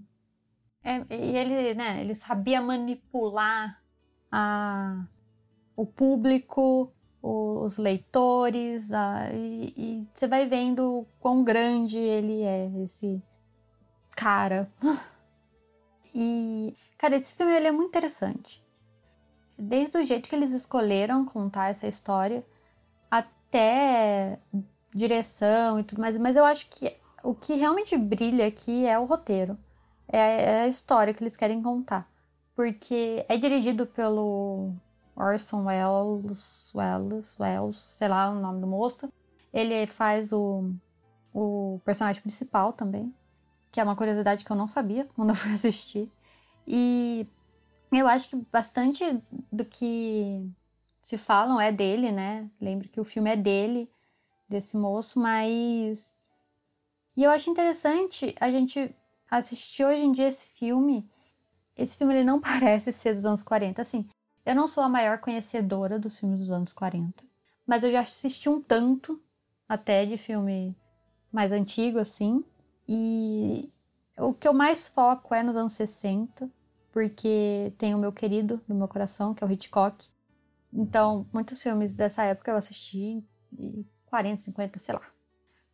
é, 0.81 1.05
e 1.09 1.37
ele, 1.37 1.73
né, 1.73 1.99
ele 2.01 2.15
sabia 2.15 2.61
manipular 2.61 3.81
a, 4.31 5.05
o 5.75 5.85
público, 5.85 6.91
os 7.21 7.77
leitores, 7.77 8.93
a, 8.93 9.29
e, 9.33 9.73
e 9.75 10.09
você 10.13 10.27
vai 10.27 10.47
vendo 10.47 11.05
quão 11.19 11.43
grande 11.43 11.97
ele 11.97 12.43
é, 12.43 12.67
esse 12.83 13.21
cara. 14.15 14.71
E, 16.17 16.73
cara, 16.97 17.17
esse 17.17 17.33
filme 17.33 17.53
ele 17.53 17.67
é 17.67 17.71
muito 17.73 17.89
interessante 17.89 18.65
desde 19.57 19.97
o 19.97 20.03
jeito 20.05 20.29
que 20.29 20.35
eles 20.35 20.51
escolheram 20.51 21.25
contar 21.25 21.69
essa 21.69 21.87
história 21.87 22.45
até 23.09 24.39
direção 24.93 25.79
e 25.79 25.83
tudo 25.83 26.01
mais, 26.01 26.17
mas 26.17 26.35
eu 26.35 26.45
acho 26.45 26.69
que 26.69 26.95
o 27.23 27.33
que 27.33 27.53
realmente 27.55 27.97
brilha 27.97 28.47
aqui 28.47 28.85
é 28.85 28.97
o 28.97 29.05
roteiro. 29.05 29.57
É, 30.07 30.19
é 30.19 30.61
a 30.61 30.67
história 30.67 31.13
que 31.13 31.23
eles 31.23 31.35
querem 31.35 31.61
contar. 31.61 32.09
Porque 32.55 33.25
é 33.27 33.35
dirigido 33.37 33.85
pelo 33.85 34.71
Orson 35.15 35.65
Welles, 35.65 36.71
Welles, 36.73 37.37
Welles, 37.39 37.77
sei 37.77 38.07
lá 38.07 38.29
o 38.29 38.35
nome 38.35 38.61
do 38.61 38.67
moço. 38.67 39.11
Ele 39.51 39.85
faz 39.87 40.31
o, 40.31 40.71
o 41.33 41.81
personagem 41.83 42.21
principal 42.21 42.71
também, 42.71 43.13
que 43.71 43.79
é 43.79 43.83
uma 43.83 43.95
curiosidade 43.95 44.45
que 44.45 44.51
eu 44.51 44.55
não 44.55 44.67
sabia 44.67 45.07
quando 45.15 45.29
eu 45.29 45.35
fui 45.35 45.53
assistir. 45.53 46.11
E 46.67 47.27
eu 47.91 48.07
acho 48.07 48.29
que 48.29 48.35
bastante 48.51 49.21
do 49.51 49.65
que 49.65 50.49
se 51.05 51.19
falam 51.19 51.61
é 51.61 51.71
dele, 51.71 52.11
né? 52.11 52.49
Lembro 52.59 52.89
que 52.89 52.99
o 52.99 53.03
filme 53.03 53.29
é 53.29 53.35
dele, 53.35 53.87
desse 54.49 54.75
moço, 54.75 55.19
mas. 55.19 56.17
E 57.15 57.23
eu 57.23 57.29
acho 57.29 57.47
interessante 57.47 58.33
a 58.39 58.49
gente 58.49 58.91
assistir 59.29 59.85
hoje 59.85 60.01
em 60.01 60.11
dia 60.11 60.27
esse 60.27 60.47
filme. 60.49 61.07
Esse 61.77 61.95
filme 61.95 62.15
ele 62.15 62.23
não 62.23 62.41
parece 62.41 62.91
ser 62.91 63.13
dos 63.13 63.23
anos 63.23 63.43
40. 63.43 63.83
Assim, 63.83 64.09
eu 64.43 64.55
não 64.55 64.67
sou 64.67 64.83
a 64.83 64.89
maior 64.89 65.19
conhecedora 65.19 65.99
dos 65.99 66.17
filmes 66.19 66.39
dos 66.39 66.49
anos 66.49 66.73
40, 66.73 67.23
mas 67.67 67.83
eu 67.83 67.91
já 67.91 67.99
assisti 67.99 68.49
um 68.49 68.59
tanto 68.59 69.21
até 69.69 70.07
de 70.07 70.17
filme 70.17 70.75
mais 71.31 71.51
antigo, 71.51 71.99
assim. 71.99 72.43
E 72.89 73.71
o 74.17 74.33
que 74.33 74.47
eu 74.47 74.55
mais 74.55 74.87
foco 74.87 75.35
é 75.35 75.43
nos 75.43 75.55
anos 75.55 75.73
60, 75.73 76.49
porque 76.91 77.71
tem 77.77 77.93
o 77.93 77.99
meu 77.99 78.11
querido 78.11 78.59
do 78.67 78.73
meu 78.73 78.87
coração, 78.87 79.35
que 79.35 79.43
é 79.43 79.47
o 79.47 79.51
Hitchcock. 79.51 80.14
Então, 80.75 81.25
muitos 81.31 81.63
filmes 81.63 81.93
dessa 81.93 82.23
época 82.23 82.51
eu 82.51 82.57
assisti, 82.57 83.23
40, 84.07 84.41
50, 84.41 84.77
sei 84.77 84.93
lá. 84.93 85.01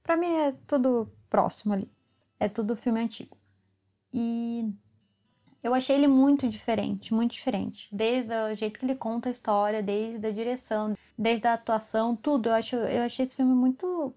Pra 0.03 0.15
mim 0.15 0.27
é 0.27 0.51
tudo 0.67 1.11
próximo 1.27 1.73
ali. 1.73 1.91
É 2.39 2.47
tudo 2.47 2.75
filme 2.75 3.01
antigo. 3.01 3.35
E 4.13 4.71
eu 5.63 5.73
achei 5.73 5.95
ele 5.95 6.07
muito 6.07 6.47
diferente, 6.47 7.13
muito 7.13 7.31
diferente. 7.31 7.87
Desde 7.91 8.31
o 8.33 8.55
jeito 8.55 8.79
que 8.79 8.85
ele 8.85 8.95
conta 8.95 9.29
a 9.29 9.31
história, 9.31 9.81
desde 9.81 10.25
a 10.25 10.31
direção, 10.31 10.95
desde 11.17 11.47
a 11.47 11.53
atuação, 11.53 12.15
tudo. 12.15 12.49
Eu, 12.49 12.53
acho, 12.53 12.75
eu 12.75 13.03
achei 13.03 13.25
esse 13.25 13.35
filme 13.35 13.53
muito 13.53 14.13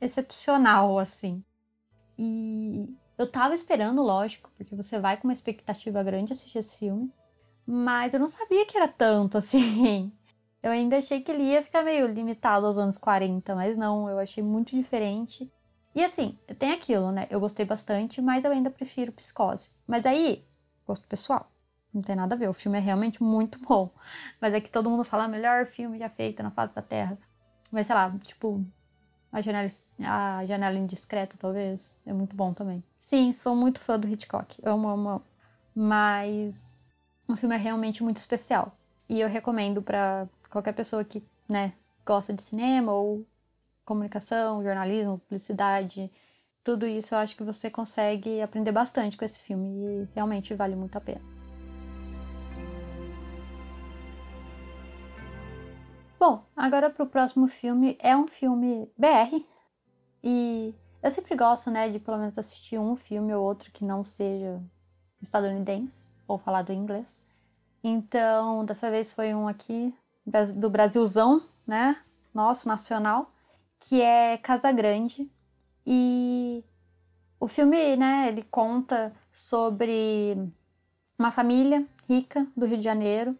excepcional, 0.00 0.98
assim. 0.98 1.42
E 2.18 2.94
eu 3.16 3.30
tava 3.30 3.54
esperando, 3.54 4.02
lógico, 4.02 4.50
porque 4.56 4.74
você 4.74 4.98
vai 4.98 5.16
com 5.16 5.28
uma 5.28 5.32
expectativa 5.32 6.02
grande 6.02 6.32
assistir 6.32 6.58
esse 6.58 6.78
filme. 6.78 7.10
Mas 7.66 8.14
eu 8.14 8.20
não 8.20 8.28
sabia 8.28 8.66
que 8.66 8.76
era 8.76 8.88
tanto 8.88 9.36
assim. 9.38 10.12
Eu 10.66 10.72
ainda 10.72 10.98
achei 10.98 11.20
que 11.20 11.30
ele 11.30 11.44
ia 11.44 11.62
ficar 11.62 11.84
meio 11.84 12.08
limitado 12.08 12.66
aos 12.66 12.76
anos 12.76 12.98
40, 12.98 13.54
mas 13.54 13.76
não, 13.76 14.10
eu 14.10 14.18
achei 14.18 14.42
muito 14.42 14.74
diferente. 14.74 15.48
E 15.94 16.02
assim, 16.02 16.36
tem 16.58 16.72
aquilo, 16.72 17.12
né? 17.12 17.28
Eu 17.30 17.38
gostei 17.38 17.64
bastante, 17.64 18.20
mas 18.20 18.44
eu 18.44 18.50
ainda 18.50 18.68
prefiro 18.68 19.12
Psicose. 19.12 19.70
Mas 19.86 20.04
aí, 20.04 20.44
gosto 20.84 21.06
pessoal. 21.06 21.48
Não 21.94 22.02
tem 22.02 22.16
nada 22.16 22.34
a 22.34 22.38
ver, 22.38 22.48
o 22.48 22.52
filme 22.52 22.78
é 22.78 22.80
realmente 22.80 23.22
muito 23.22 23.60
bom. 23.60 23.90
Mas 24.42 24.54
é 24.54 24.60
que 24.60 24.68
todo 24.68 24.90
mundo 24.90 25.04
fala, 25.04 25.28
melhor 25.28 25.66
filme 25.66 26.00
já 26.00 26.10
feito 26.10 26.42
na 26.42 26.50
face 26.50 26.74
da 26.74 26.82
Terra. 26.82 27.16
Mas 27.70 27.86
sei 27.86 27.94
lá, 27.94 28.10
tipo, 28.24 28.66
a 29.30 29.40
janela, 29.40 29.68
a 30.00 30.44
janela 30.44 30.76
indiscreta, 30.76 31.36
talvez. 31.38 31.96
É 32.04 32.12
muito 32.12 32.34
bom 32.34 32.52
também. 32.52 32.82
Sim, 32.98 33.32
sou 33.32 33.54
muito 33.54 33.78
fã 33.78 33.96
do 33.96 34.08
Hitchcock. 34.08 34.58
Amo, 34.64 34.88
amo, 34.88 35.08
amo. 35.10 35.22
Mas 35.72 36.64
o 37.28 37.36
filme 37.36 37.54
é 37.54 37.58
realmente 37.58 38.02
muito 38.02 38.16
especial. 38.16 38.76
E 39.08 39.20
eu 39.20 39.28
recomendo 39.28 39.80
para 39.80 40.28
qualquer 40.56 40.72
pessoa 40.72 41.04
que, 41.04 41.22
né, 41.46 41.74
gosta 42.04 42.32
de 42.32 42.42
cinema 42.42 42.90
ou 42.90 43.26
comunicação, 43.84 44.62
jornalismo, 44.62 45.18
publicidade, 45.18 46.10
tudo 46.64 46.86
isso 46.86 47.14
eu 47.14 47.18
acho 47.18 47.36
que 47.36 47.44
você 47.44 47.70
consegue 47.70 48.40
aprender 48.40 48.72
bastante 48.72 49.18
com 49.18 49.24
esse 49.24 49.38
filme 49.40 49.68
e 49.68 50.08
realmente 50.14 50.54
vale 50.54 50.74
muito 50.74 50.96
a 50.96 51.00
pena. 51.00 51.20
Bom, 56.18 56.42
agora 56.56 56.88
para 56.88 57.04
o 57.04 57.06
próximo 57.06 57.46
filme. 57.48 57.96
É 58.00 58.16
um 58.16 58.26
filme 58.26 58.90
BR. 58.96 59.44
E 60.24 60.74
eu 61.02 61.10
sempre 61.10 61.36
gosto, 61.36 61.70
né, 61.70 61.90
de 61.90 62.00
pelo 62.00 62.16
menos 62.16 62.38
assistir 62.38 62.78
um 62.78 62.96
filme 62.96 63.34
ou 63.34 63.44
outro 63.44 63.70
que 63.70 63.84
não 63.84 64.02
seja 64.02 64.60
estadunidense 65.20 66.08
ou 66.26 66.38
falado 66.38 66.70
em 66.70 66.78
inglês. 66.78 67.20
Então, 67.84 68.64
dessa 68.64 68.90
vez 68.90 69.12
foi 69.12 69.34
um 69.34 69.46
aqui 69.46 69.94
do 70.54 70.68
Brasilzão, 70.68 71.42
né, 71.66 71.96
nosso, 72.34 72.68
nacional, 72.68 73.32
que 73.78 74.00
é 74.02 74.36
Casa 74.38 74.72
Grande. 74.72 75.30
E 75.86 76.64
o 77.38 77.48
filme, 77.48 77.96
né, 77.96 78.28
ele 78.28 78.42
conta 78.42 79.12
sobre 79.32 80.36
uma 81.18 81.30
família 81.30 81.86
rica 82.08 82.46
do 82.56 82.66
Rio 82.66 82.78
de 82.78 82.84
Janeiro 82.84 83.38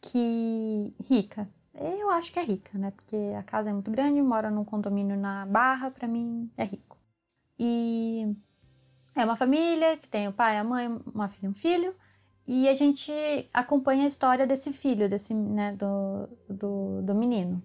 que 0.00 0.94
rica, 1.08 1.48
eu 1.74 2.10
acho 2.10 2.32
que 2.32 2.38
é 2.38 2.44
rica, 2.44 2.78
né? 2.78 2.90
Porque 2.90 3.16
a 3.38 3.42
casa 3.42 3.70
é 3.70 3.72
muito 3.72 3.90
grande, 3.90 4.20
mora 4.22 4.50
num 4.50 4.64
condomínio 4.64 5.16
na 5.16 5.44
Barra, 5.46 5.90
para 5.90 6.08
mim 6.08 6.50
é 6.56 6.64
rico. 6.64 6.96
E 7.58 8.34
é 9.14 9.24
uma 9.24 9.36
família 9.36 9.96
que 9.96 10.08
tem 10.08 10.28
o 10.28 10.32
pai, 10.32 10.58
a 10.58 10.64
mãe, 10.64 10.88
uma 11.14 11.28
filha 11.28 11.46
e 11.46 11.48
um 11.48 11.54
filho. 11.54 11.94
E 12.46 12.68
a 12.68 12.74
gente 12.74 13.12
acompanha 13.52 14.04
a 14.04 14.08
história 14.08 14.46
desse 14.46 14.72
filho, 14.72 15.08
desse, 15.08 15.34
né, 15.34 15.72
do, 15.72 16.28
do, 16.48 17.02
do 17.02 17.14
menino. 17.14 17.62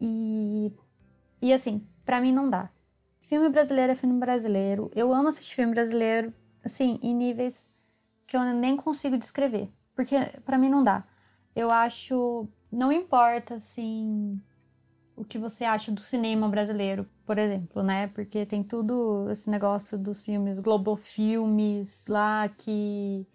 E, 0.00 0.72
e 1.40 1.52
assim, 1.52 1.86
para 2.04 2.20
mim 2.20 2.32
não 2.32 2.48
dá. 2.48 2.70
Filme 3.20 3.48
brasileiro 3.48 3.92
é 3.92 3.96
filme 3.96 4.18
brasileiro. 4.18 4.90
Eu 4.94 5.12
amo 5.12 5.28
assistir 5.28 5.56
filme 5.56 5.72
brasileiro, 5.72 6.32
assim, 6.64 6.98
em 7.02 7.14
níveis 7.14 7.74
que 8.26 8.36
eu 8.36 8.42
nem 8.42 8.76
consigo 8.76 9.18
descrever. 9.18 9.70
Porque 9.94 10.16
para 10.44 10.56
mim 10.58 10.68
não 10.68 10.82
dá. 10.82 11.04
Eu 11.54 11.70
acho 11.70 12.48
não 12.70 12.92
importa, 12.92 13.54
assim, 13.54 14.40
o 15.16 15.24
que 15.24 15.38
você 15.38 15.64
acha 15.64 15.90
do 15.90 16.00
cinema 16.00 16.48
brasileiro, 16.48 17.08
por 17.24 17.38
exemplo, 17.38 17.82
né? 17.82 18.08
Porque 18.08 18.44
tem 18.44 18.62
tudo 18.62 19.30
esse 19.30 19.48
negócio 19.48 19.96
dos 19.96 20.22
filmes 20.22 20.60
Globo 20.60 20.96
Filmes 20.96 22.06
lá 22.08 22.48
que. 22.48 23.26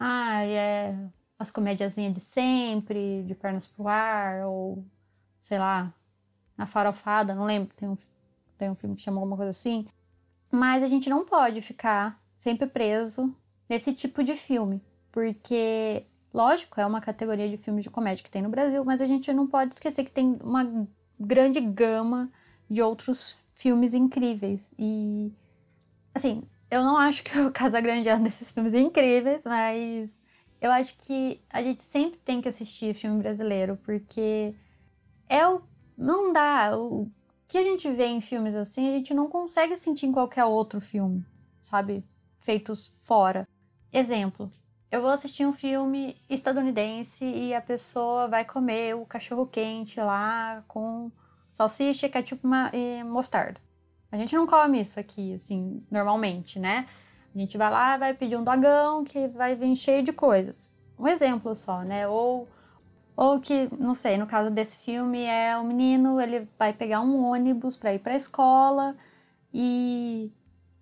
Ah, 0.00 0.44
é 0.44 0.96
as 1.38 1.50
comédiazinhas 1.50 2.12
de 2.12 2.20
sempre, 2.20 3.22
de 3.22 3.34
pernas 3.34 3.66
pro 3.66 3.86
ar, 3.88 4.46
ou 4.46 4.84
sei 5.38 5.58
lá, 5.58 5.94
na 6.56 6.66
farofada, 6.66 7.34
não 7.34 7.44
lembro, 7.44 7.74
tem 7.74 7.88
um, 7.88 7.96
tem 8.58 8.70
um 8.70 8.74
filme 8.74 8.96
que 8.96 9.02
chamou 9.02 9.20
alguma 9.20 9.36
coisa 9.36 9.50
assim. 9.50 9.86
Mas 10.50 10.82
a 10.82 10.88
gente 10.88 11.08
não 11.08 11.24
pode 11.24 11.62
ficar 11.62 12.20
sempre 12.36 12.66
preso 12.66 13.34
nesse 13.68 13.92
tipo 13.94 14.24
de 14.24 14.36
filme, 14.36 14.82
porque 15.12 16.06
Lógico, 16.32 16.80
é 16.80 16.86
uma 16.86 17.00
categoria 17.00 17.48
de 17.48 17.56
filmes 17.56 17.82
de 17.82 17.90
comédia 17.90 18.22
que 18.22 18.30
tem 18.30 18.42
no 18.42 18.48
Brasil, 18.48 18.84
mas 18.84 19.00
a 19.00 19.06
gente 19.06 19.32
não 19.32 19.46
pode 19.46 19.74
esquecer 19.74 20.04
que 20.04 20.12
tem 20.12 20.38
uma 20.42 20.86
grande 21.18 21.60
gama 21.60 22.30
de 22.68 22.80
outros 22.80 23.36
filmes 23.52 23.94
incríveis. 23.94 24.72
E, 24.78 25.32
assim, 26.14 26.44
eu 26.70 26.84
não 26.84 26.96
acho 26.96 27.24
que 27.24 27.36
o 27.40 27.52
Casa 27.52 27.80
Grande 27.80 28.08
é 28.08 28.14
um 28.14 28.22
desses 28.22 28.52
filmes 28.52 28.74
incríveis, 28.74 29.44
mas 29.44 30.22
eu 30.60 30.70
acho 30.70 30.96
que 30.98 31.40
a 31.50 31.62
gente 31.62 31.82
sempre 31.82 32.18
tem 32.20 32.40
que 32.40 32.48
assistir 32.48 32.94
filme 32.94 33.18
brasileiro, 33.20 33.76
porque 33.82 34.54
é 35.28 35.46
o. 35.46 35.62
Não 35.96 36.32
dá. 36.32 36.76
O 36.78 37.10
que 37.46 37.58
a 37.58 37.62
gente 37.62 37.90
vê 37.90 38.06
em 38.06 38.20
filmes 38.20 38.54
assim, 38.54 38.88
a 38.88 38.92
gente 38.92 39.12
não 39.12 39.28
consegue 39.28 39.76
sentir 39.76 40.06
em 40.06 40.12
qualquer 40.12 40.44
outro 40.44 40.80
filme, 40.80 41.26
sabe? 41.60 42.04
Feitos 42.40 42.88
fora. 43.02 43.46
Exemplo, 43.92 44.50
eu 44.90 45.02
vou 45.02 45.10
assistir 45.10 45.46
um 45.46 45.52
filme 45.52 46.16
estadunidense 46.28 47.24
e 47.24 47.54
a 47.54 47.60
pessoa 47.60 48.28
vai 48.28 48.44
comer 48.44 48.94
o 48.96 49.04
cachorro 49.04 49.46
quente 49.46 50.00
lá 50.00 50.64
com 50.68 51.10
salsicha, 51.52 52.08
ketchup 52.08 52.42
e 52.72 53.04
mostarda. 53.04 53.60
A 54.12 54.16
gente 54.16 54.34
não 54.34 54.46
come 54.46 54.80
isso 54.80 54.98
aqui, 54.98 55.34
assim, 55.34 55.84
normalmente, 55.90 56.58
né? 56.58 56.86
A 57.34 57.38
gente 57.38 57.56
vai 57.56 57.70
lá, 57.70 57.96
vai 57.96 58.12
pedir 58.12 58.36
um 58.36 58.42
dogão 58.42 59.04
que 59.04 59.28
vai 59.28 59.54
vir 59.54 59.74
cheio 59.76 60.02
de 60.02 60.12
coisas. 60.12 60.70
Um 60.98 61.06
exemplo 61.06 61.54
só, 61.54 61.82
né? 61.82 62.08
Ou, 62.08 62.48
ou 63.16 63.40
que, 63.40 63.68
não 63.78 63.94
sei, 63.94 64.18
no 64.18 64.26
caso 64.26 64.50
desse 64.50 64.78
filme 64.78 65.24
é 65.24 65.56
o 65.56 65.64
menino, 65.64 66.20
ele 66.20 66.48
vai 66.58 66.72
pegar 66.72 67.00
um 67.00 67.24
ônibus 67.24 67.76
para 67.76 67.94
ir 67.94 68.00
para 68.00 68.12
a 68.14 68.16
escola 68.16 68.96
e 69.54 70.32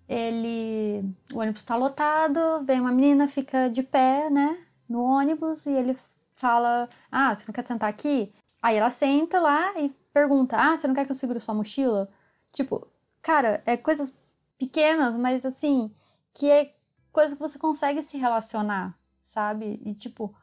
ele 0.07 1.03
o 1.33 1.39
ônibus 1.39 1.61
está 1.61 1.75
lotado, 1.75 2.39
vem 2.65 2.81
uma 2.81 2.91
menina, 2.91 3.27
fica 3.27 3.69
de 3.69 3.83
pé, 3.83 4.29
né, 4.29 4.57
no 4.87 5.03
ônibus 5.03 5.65
e 5.67 5.71
ele 5.71 5.95
fala: 6.35 6.89
"Ah, 7.11 7.35
você 7.35 7.45
não 7.47 7.53
quer 7.53 7.65
sentar 7.67 7.89
aqui?" 7.89 8.33
Aí 8.61 8.75
ela 8.77 8.89
senta 8.89 9.39
lá 9.39 9.79
e 9.79 9.89
pergunta: 10.13 10.57
"Ah, 10.57 10.75
você 10.75 10.87
não 10.87 10.95
quer 10.95 11.05
que 11.05 11.11
eu 11.11 11.15
segure 11.15 11.39
sua 11.39 11.53
mochila?" 11.53 12.09
Tipo, 12.51 12.87
cara, 13.21 13.61
é 13.65 13.77
coisas 13.77 14.13
pequenas, 14.57 15.15
mas 15.15 15.45
assim, 15.45 15.91
que 16.33 16.49
é 16.49 16.75
coisa 17.11 17.35
que 17.35 17.41
você 17.41 17.57
consegue 17.57 18.01
se 18.01 18.17
relacionar, 18.17 18.97
sabe? 19.21 19.81
E 19.83 19.93
tipo, 19.93 20.35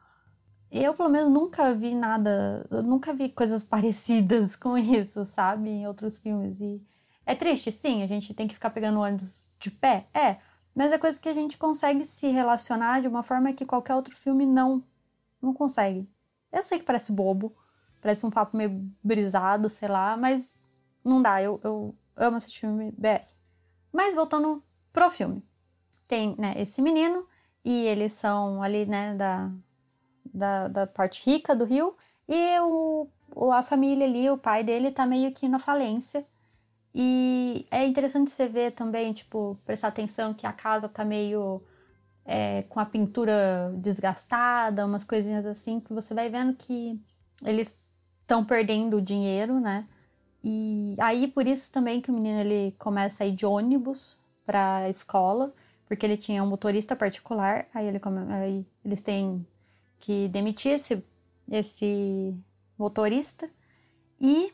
eu 0.71 0.93
pelo 0.93 1.09
menos 1.09 1.29
nunca 1.29 1.73
vi 1.73 1.95
nada, 1.95 2.67
nunca 2.83 3.13
vi 3.13 3.29
coisas 3.29 3.63
parecidas 3.65 4.55
com 4.55 4.77
isso, 4.77 5.25
sabe, 5.25 5.69
em 5.69 5.87
outros 5.87 6.19
filmes 6.19 6.59
e 6.59 6.81
É 7.25 7.35
triste, 7.35 7.71
sim, 7.71 8.03
a 8.03 8.07
gente 8.07 8.33
tem 8.33 8.47
que 8.47 8.53
ficar 8.55 8.69
pegando 8.69 8.99
ônibus 8.99 9.51
de 9.59 9.71
pé, 9.71 10.07
é, 10.13 10.37
mas 10.75 10.91
é 10.91 10.97
coisa 10.97 11.19
que 11.19 11.29
a 11.29 11.33
gente 11.33 11.57
consegue 11.57 12.05
se 12.05 12.27
relacionar 12.27 13.01
de 13.01 13.07
uma 13.07 13.23
forma 13.23 13.53
que 13.53 13.65
qualquer 13.65 13.95
outro 13.95 14.15
filme 14.15 14.45
não, 14.45 14.83
não 15.41 15.53
consegue. 15.53 16.07
Eu 16.51 16.63
sei 16.63 16.79
que 16.79 16.85
parece 16.85 17.11
bobo, 17.11 17.55
parece 18.01 18.25
um 18.25 18.29
papo 18.29 18.55
meio 18.55 18.89
brisado, 19.03 19.69
sei 19.69 19.89
lá, 19.89 20.15
mas 20.15 20.57
não 21.03 21.21
dá, 21.21 21.41
eu, 21.41 21.59
eu 21.63 21.95
amo 22.17 22.37
esse 22.37 22.49
filme 22.49 22.91
BR. 22.97 23.25
Mas 23.91 24.15
voltando 24.15 24.63
pro 24.91 25.09
filme. 25.09 25.43
Tem, 26.07 26.35
né, 26.37 26.53
esse 26.57 26.81
menino, 26.81 27.27
e 27.63 27.85
eles 27.85 28.13
são 28.13 28.61
ali, 28.63 28.85
né, 28.85 29.15
da, 29.15 29.51
da, 30.33 30.67
da 30.67 30.87
parte 30.87 31.23
rica 31.29 31.55
do 31.55 31.65
Rio, 31.65 31.95
e 32.27 32.59
o, 32.59 33.07
a 33.51 33.61
família 33.61 34.05
ali, 34.05 34.29
o 34.29 34.37
pai 34.37 34.63
dele 34.63 34.91
tá 34.91 35.05
meio 35.05 35.31
que 35.33 35.47
na 35.47 35.59
falência, 35.59 36.25
e 36.99 37.67
é 37.69 37.85
interessante 37.85 38.31
você 38.31 38.47
ver 38.47 38.71
também, 38.71 39.13
tipo, 39.13 39.57
prestar 39.65 39.89
atenção 39.89 40.33
que 40.33 40.47
a 40.47 40.53
casa 40.53 40.89
tá 40.89 41.05
meio 41.05 41.61
é, 42.25 42.63
com 42.63 42.79
a 42.79 42.85
pintura 42.85 43.71
desgastada, 43.77 44.85
umas 44.85 45.03
coisinhas 45.03 45.45
assim, 45.45 45.79
que 45.79 45.93
você 45.93 46.13
vai 46.13 46.29
vendo 46.29 46.55
que 46.55 46.99
eles 47.43 47.77
estão 48.21 48.43
perdendo 48.43 49.01
dinheiro, 49.01 49.59
né? 49.59 49.87
E 50.49 50.95
aí 50.97 51.27
por 51.27 51.45
isso 51.45 51.69
também 51.69 51.99
que 51.99 52.09
o 52.09 52.13
menino 52.13 52.39
ele 52.39 52.73
começa 52.79 53.21
a 53.21 53.27
ir 53.27 53.33
de 53.33 53.45
ônibus 53.45 54.17
para 54.45 54.77
a 54.77 54.89
escola, 54.89 55.53
porque 55.85 56.05
ele 56.05 56.15
tinha 56.15 56.41
um 56.41 56.47
motorista 56.47 56.95
particular, 56.95 57.67
aí, 57.73 57.85
ele, 57.85 57.99
aí 58.29 58.65
eles 58.85 59.01
têm 59.01 59.45
que 59.99 60.29
demitir 60.29 60.71
esse, 60.71 61.03
esse 61.51 62.33
motorista 62.79 63.49
e 64.21 64.53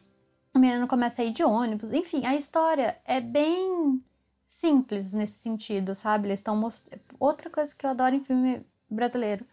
o 0.52 0.58
menino 0.58 0.88
começa 0.88 1.22
a 1.22 1.26
ir 1.26 1.32
de 1.32 1.44
ônibus. 1.44 1.92
Enfim, 1.94 2.26
a 2.26 2.36
história 2.36 3.00
é 3.06 3.22
bem 3.22 4.04
simples 4.48 5.14
nesse 5.14 5.42
sentido, 5.42 5.94
sabe? 5.94 6.28
Eles 6.28 6.40
estão 6.40 6.56
mostrando. 6.56 7.04
Outra 7.20 7.52
coisa 7.52 7.76
que 7.76 7.86
eu 7.86 7.92
adoro 7.92 8.16
em 8.16 8.24
filme 8.24 8.66
brasileiro, 8.90 9.46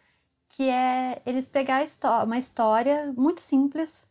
que 0.49 0.71
é 0.71 1.21
eles 1.27 1.47
pegar 1.47 1.85
uma 2.25 2.39
história 2.39 3.13
muito 3.15 3.43
simples, 3.43 4.09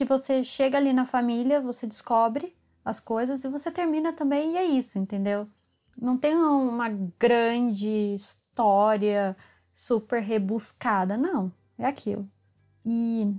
que 0.00 0.04
você 0.06 0.42
chega 0.42 0.78
ali 0.78 0.94
na 0.94 1.04
família, 1.04 1.60
você 1.60 1.86
descobre 1.86 2.56
as 2.82 2.98
coisas 2.98 3.44
e 3.44 3.48
você 3.50 3.70
termina 3.70 4.14
também, 4.14 4.54
e 4.54 4.56
é 4.56 4.64
isso, 4.64 4.98
entendeu? 4.98 5.46
Não 5.94 6.16
tem 6.16 6.34
uma 6.34 6.88
grande 7.18 8.14
história 8.14 9.36
super 9.74 10.22
rebuscada, 10.22 11.18
não. 11.18 11.52
É 11.76 11.84
aquilo. 11.84 12.26
E 12.82 13.30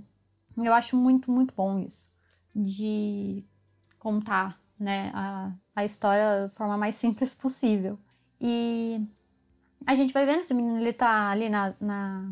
eu 0.56 0.72
acho 0.72 0.96
muito, 0.96 1.32
muito 1.32 1.52
bom 1.52 1.80
isso 1.80 2.08
de 2.54 3.44
contar 3.98 4.60
né, 4.78 5.10
a, 5.14 5.52
a 5.74 5.84
história 5.84 6.42
da 6.42 6.48
forma 6.50 6.78
mais 6.78 6.94
simples 7.02 7.34
possível. 7.34 7.98
E 8.40 9.04
a 9.84 9.96
gente 9.96 10.14
vai 10.14 10.24
vendo 10.24 10.42
esse 10.42 10.54
menino, 10.54 10.78
ele 10.78 10.92
tá 10.92 11.28
ali 11.28 11.48
na, 11.48 11.74
na, 11.80 12.30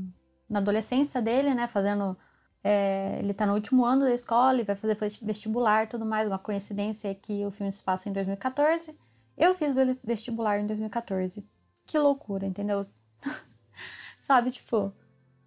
na 0.48 0.58
adolescência 0.60 1.20
dele, 1.20 1.52
né, 1.52 1.66
fazendo... 1.66 2.16
É, 2.62 3.18
ele 3.18 3.32
tá 3.32 3.46
no 3.46 3.54
último 3.54 3.84
ano 3.84 4.04
da 4.04 4.14
escola 4.14 4.60
e 4.60 4.64
vai 4.64 4.76
fazer 4.76 4.96
vestibular 5.22 5.88
tudo 5.88 6.04
mais. 6.04 6.26
Uma 6.26 6.38
coincidência 6.38 7.08
é 7.08 7.14
que 7.14 7.44
o 7.46 7.50
filme 7.50 7.72
se 7.72 7.82
passa 7.82 8.08
em 8.08 8.12
2014. 8.12 8.96
Eu 9.36 9.54
fiz 9.54 9.74
vestibular 10.04 10.58
em 10.58 10.66
2014. 10.66 11.44
Que 11.86 11.98
loucura, 11.98 12.46
entendeu? 12.46 12.86
Sabe, 14.20 14.50
tipo, 14.50 14.92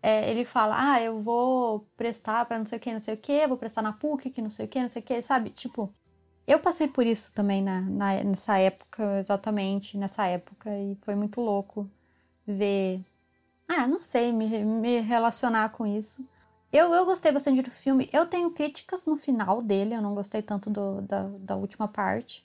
é, 0.02 0.30
ele 0.30 0.44
fala, 0.46 0.76
ah, 0.94 1.02
eu 1.02 1.22
vou 1.22 1.88
prestar 1.96 2.46
para 2.46 2.60
não 2.60 2.66
sei 2.66 2.78
o 2.78 2.82
que, 2.82 2.92
não 2.92 3.00
sei 3.00 3.14
o 3.14 3.18
que, 3.18 3.48
vou 3.48 3.58
prestar 3.58 3.82
na 3.82 3.94
PUC, 3.94 4.30
que 4.32 4.42
não 4.42 4.50
sei 4.50 4.66
o 4.66 4.70
que, 4.70 4.82
não 4.82 4.90
sei 4.90 5.02
o 5.02 5.06
que, 5.06 5.22
sabe? 5.22 5.50
Tipo, 5.52 5.94
eu 6.46 6.60
passei 6.60 6.88
por 6.90 7.06
isso 7.06 7.32
também 7.34 7.62
na, 7.64 7.82
na, 7.82 8.24
nessa 8.24 8.58
época, 8.60 9.20
exatamente 9.20 9.98
nessa 9.98 10.26
época, 10.28 10.70
e 10.78 10.98
foi 11.02 11.16
muito 11.16 11.40
louco 11.40 11.90
ver. 12.46 13.02
Ah, 13.68 13.88
não 13.88 14.04
sei, 14.04 14.34
me, 14.34 14.46
me 14.66 15.00
relacionar 15.00 15.70
com 15.70 15.88
isso. 15.88 16.26
Eu, 16.74 16.92
eu 16.92 17.06
gostei 17.06 17.32
bastante 17.32 17.62
do 17.62 17.70
filme. 17.70 18.10
Eu 18.12 18.26
tenho 18.26 18.50
críticas 18.50 19.06
no 19.06 19.16
final 19.16 19.62
dele, 19.62 19.94
eu 19.94 20.02
não 20.02 20.16
gostei 20.16 20.42
tanto 20.42 20.72
do, 20.72 21.04
da, 21.04 21.30
da 21.38 21.56
última 21.56 21.88
parte. 21.88 22.44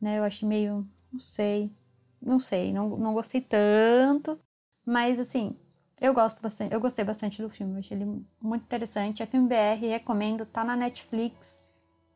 Né? 0.00 0.18
Eu 0.18 0.22
achei 0.22 0.48
meio. 0.48 0.88
Não 1.12 1.18
sei. 1.18 1.74
Não 2.22 2.38
sei, 2.38 2.72
não, 2.72 2.90
não 2.96 3.12
gostei 3.12 3.40
tanto. 3.40 4.38
Mas 4.84 5.18
assim, 5.18 5.56
eu 6.00 6.14
gosto 6.14 6.40
bastante, 6.40 6.72
eu 6.72 6.80
gostei 6.80 7.04
bastante 7.04 7.42
do 7.42 7.50
filme, 7.50 7.74
eu 7.74 7.78
achei 7.80 7.96
ele 7.96 8.24
muito 8.40 8.62
interessante. 8.62 9.22
É 9.22 9.26
filme 9.26 9.48
BR, 9.48 9.88
recomendo, 9.88 10.46
tá 10.46 10.64
na 10.64 10.76
Netflix 10.76 11.64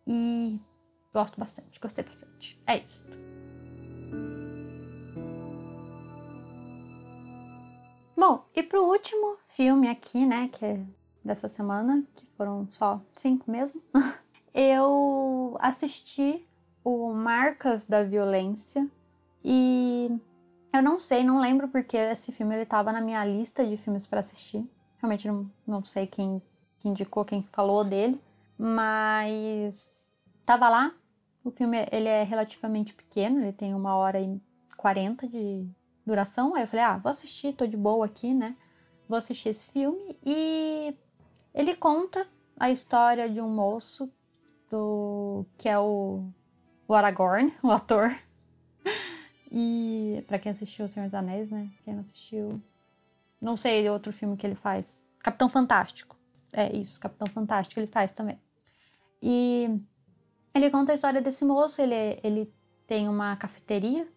e 0.07 0.61
gosto 1.13 1.39
bastante, 1.39 1.81
gostei 1.81 2.05
bastante. 2.05 2.61
É 2.67 2.79
isso. 2.79 3.05
Bom, 8.17 8.45
e 8.55 8.63
pro 8.63 8.85
último 8.85 9.37
filme 9.49 9.89
aqui, 9.89 10.25
né, 10.25 10.49
que 10.49 10.65
é 10.65 10.85
dessa 11.25 11.49
semana, 11.49 12.05
que 12.15 12.27
foram 12.37 12.69
só 12.71 13.01
cinco 13.15 13.51
mesmo, 13.51 13.83
eu 14.55 15.57
assisti 15.61 16.47
o 16.85 17.13
Marcas 17.13 17.85
da 17.85 18.03
Violência 18.03 18.89
e 19.45 20.11
eu 20.73 20.83
não 20.83 20.99
sei, 20.99 21.25
não 21.25 21.41
lembro 21.41 21.69
porque 21.69 21.97
esse 21.97 22.33
filme 22.33 22.55
ele 22.55 22.67
tava 22.67 22.93
na 22.93 23.01
minha 23.01 23.25
lista 23.25 23.67
de 23.67 23.77
filmes 23.77 24.07
para 24.07 24.21
assistir. 24.21 24.69
Realmente 24.99 25.27
não, 25.27 25.51
não 25.67 25.85
sei 25.85 26.07
quem, 26.07 26.41
quem 26.79 26.93
indicou, 26.93 27.25
quem 27.25 27.43
falou 27.43 27.85
dele, 27.85 28.21
mas 28.59 30.03
tava 30.45 30.69
lá. 30.69 30.95
O 31.45 31.51
filme 31.51 31.79
ele 31.91 32.09
é 32.09 32.23
relativamente 32.23 32.95
pequeno, 32.95 33.41
ele 33.41 33.53
tem 33.53 33.75
uma 33.75 33.97
hora 33.97 34.21
e 34.21 34.41
quarenta 34.77 35.27
de 35.27 35.67
duração. 36.07 36.55
Aí 36.55 36.63
eu 36.63 36.69
falei, 36.69 36.85
ah, 36.85 36.99
vou 36.99 37.11
assistir, 37.11 37.55
tô 37.55 37.67
de 37.67 37.77
boa 37.77 38.07
aqui, 38.07 38.33
né? 38.35 38.57
Vou 39.09 39.19
assistir 39.19 39.49
esse 39.49 39.71
filme 39.71 40.17
e 40.25 40.95
ele 41.55 41.75
conta 41.75 42.27
a 42.59 42.71
história 42.71 43.29
de 43.29 43.41
um 43.41 43.49
moço 43.49 44.11
do 44.71 45.45
que 45.59 45.69
é 45.69 45.79
o, 45.79 46.25
o 46.87 46.95
Aragorn, 46.95 47.53
o 47.63 47.71
ator. 47.71 48.11
E 49.51 50.23
para 50.29 50.39
quem 50.39 50.53
assistiu 50.53 50.85
O 50.85 50.89
Senhor 50.89 51.07
dos 51.07 51.15
Anéis, 51.15 51.51
né? 51.51 51.69
Quem 51.85 51.95
não 51.95 52.03
assistiu. 52.03 52.63
Não 53.41 53.57
sei 53.57 53.89
outro 53.91 54.13
filme 54.13 54.37
que 54.37 54.47
ele 54.47 54.55
faz. 54.55 55.01
Capitão 55.19 55.49
Fantástico. 55.49 56.17
É 56.53 56.75
isso, 56.77 57.01
Capitão 57.01 57.29
Fantástico 57.29 57.81
ele 57.81 57.87
faz 57.87 58.13
também. 58.13 58.39
E 59.23 59.81
ele 60.55 60.71
conta 60.71 60.93
a 60.93 60.95
história 60.95 61.21
desse 61.21 61.45
moço, 61.45 61.81
ele, 61.81 62.21
ele 62.23 62.53
tem 62.87 63.09
uma 63.09 63.37
cafeteria. 63.37 64.09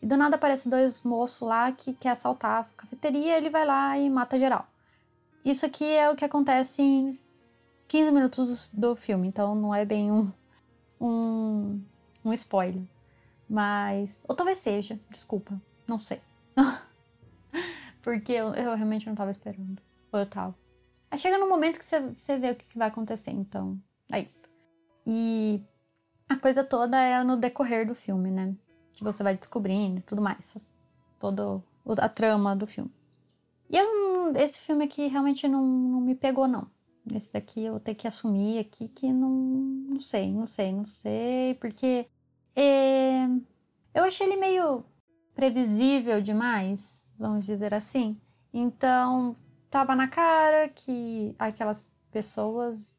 E 0.00 0.06
do 0.06 0.16
nada 0.16 0.36
aparecem 0.36 0.70
dois 0.70 1.02
moços 1.02 1.40
lá 1.46 1.72
que 1.72 1.92
quer 1.94 2.10
assaltar 2.10 2.60
a 2.60 2.64
cafeteria, 2.76 3.36
ele 3.36 3.50
vai 3.50 3.64
lá 3.64 3.98
e 3.98 4.08
mata 4.10 4.38
geral. 4.38 4.66
Isso 5.44 5.66
aqui 5.66 5.84
é 5.84 6.08
o 6.08 6.16
que 6.16 6.24
acontece 6.24 6.80
em 6.80 7.18
15 7.86 8.10
minutos 8.10 8.70
do, 8.70 8.96
filme, 8.96 9.28
então 9.28 9.54
não 9.54 9.74
é 9.74 9.84
bem 9.84 10.10
um, 10.10 10.32
um, 11.00 11.82
um 12.24 12.32
spoiler. 12.32 12.82
Mas. 13.48 14.22
Ou 14.26 14.34
talvez 14.34 14.58
seja, 14.58 14.98
desculpa, 15.10 15.60
não 15.86 15.98
sei. 15.98 16.20
Porque 18.00 18.32
eu, 18.32 18.54
eu, 18.54 18.74
realmente 18.74 19.06
não 19.06 19.14
tava 19.14 19.30
esperando. 19.30 19.82
Ou 20.10 20.20
eu 20.20 20.26
tava. 20.26 20.54
Aí 21.10 21.18
chega 21.18 21.38
no 21.38 21.48
momento 21.48 21.78
que 21.78 21.84
você 21.84 22.38
vê 22.38 22.50
o 22.50 22.56
que, 22.56 22.64
que 22.64 22.78
vai 22.78 22.88
acontecer, 22.88 23.30
então. 23.30 23.78
É 24.10 24.20
isso. 24.20 24.40
E 25.06 25.62
a 26.28 26.36
coisa 26.36 26.64
toda 26.64 26.98
é 26.98 27.22
no 27.22 27.36
decorrer 27.36 27.86
do 27.86 27.94
filme, 27.94 28.30
né? 28.30 28.54
Que 28.94 29.04
você 29.04 29.22
vai 29.22 29.36
descobrindo 29.36 30.00
e 30.00 30.02
tudo 30.02 30.22
mais. 30.22 30.66
Toda 31.18 31.62
a 31.98 32.08
trama 32.08 32.56
do 32.56 32.66
filme. 32.66 32.90
E 33.70 33.76
eu, 33.76 34.36
esse 34.36 34.60
filme 34.60 34.84
aqui 34.84 35.06
realmente 35.06 35.48
não, 35.48 35.64
não 35.64 36.00
me 36.00 36.14
pegou, 36.14 36.46
não. 36.46 36.70
Esse 37.14 37.32
daqui 37.32 37.62
eu 37.62 37.78
tenho 37.80 37.96
que 37.96 38.08
assumir 38.08 38.58
aqui 38.58 38.88
que 38.88 39.12
não, 39.12 39.28
não 39.28 40.00
sei, 40.00 40.32
não 40.32 40.46
sei, 40.46 40.72
não 40.72 40.84
sei, 40.84 41.54
porque 41.54 42.06
é... 42.56 43.26
Eu 43.92 44.04
achei 44.04 44.26
ele 44.26 44.36
meio 44.36 44.84
previsível 45.34 46.20
demais, 46.20 47.02
vamos 47.18 47.44
dizer 47.44 47.74
assim. 47.74 48.20
Então, 48.52 49.36
tava 49.70 49.94
na 49.94 50.08
cara 50.08 50.68
que 50.68 51.34
aquelas 51.38 51.82
pessoas 52.10 52.94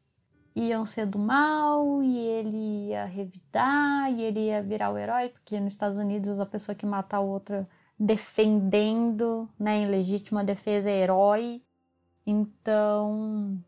iam 0.54 0.86
ser 0.86 1.06
do 1.06 1.18
mal 1.18 2.02
e 2.02 2.16
ele 2.16 2.88
ia 2.88 3.04
revidar 3.04 4.10
e 4.10 4.22
ele 4.22 4.46
ia 4.46 4.62
virar 4.62 4.90
o 4.90 4.98
herói, 4.98 5.28
porque 5.28 5.58
nos 5.60 5.72
Estados 5.72 5.98
Unidos 5.98 6.38
a 6.40 6.46
pessoa 6.46 6.74
que 6.74 6.86
mata 6.86 7.16
a 7.16 7.20
outra 7.20 7.68
defendendo, 7.98 9.48
né, 9.58 9.78
em 9.78 9.86
legítima 9.86 10.44
defesa 10.44 10.90
é 10.90 11.00
herói. 11.02 11.62
Então, 12.26 13.62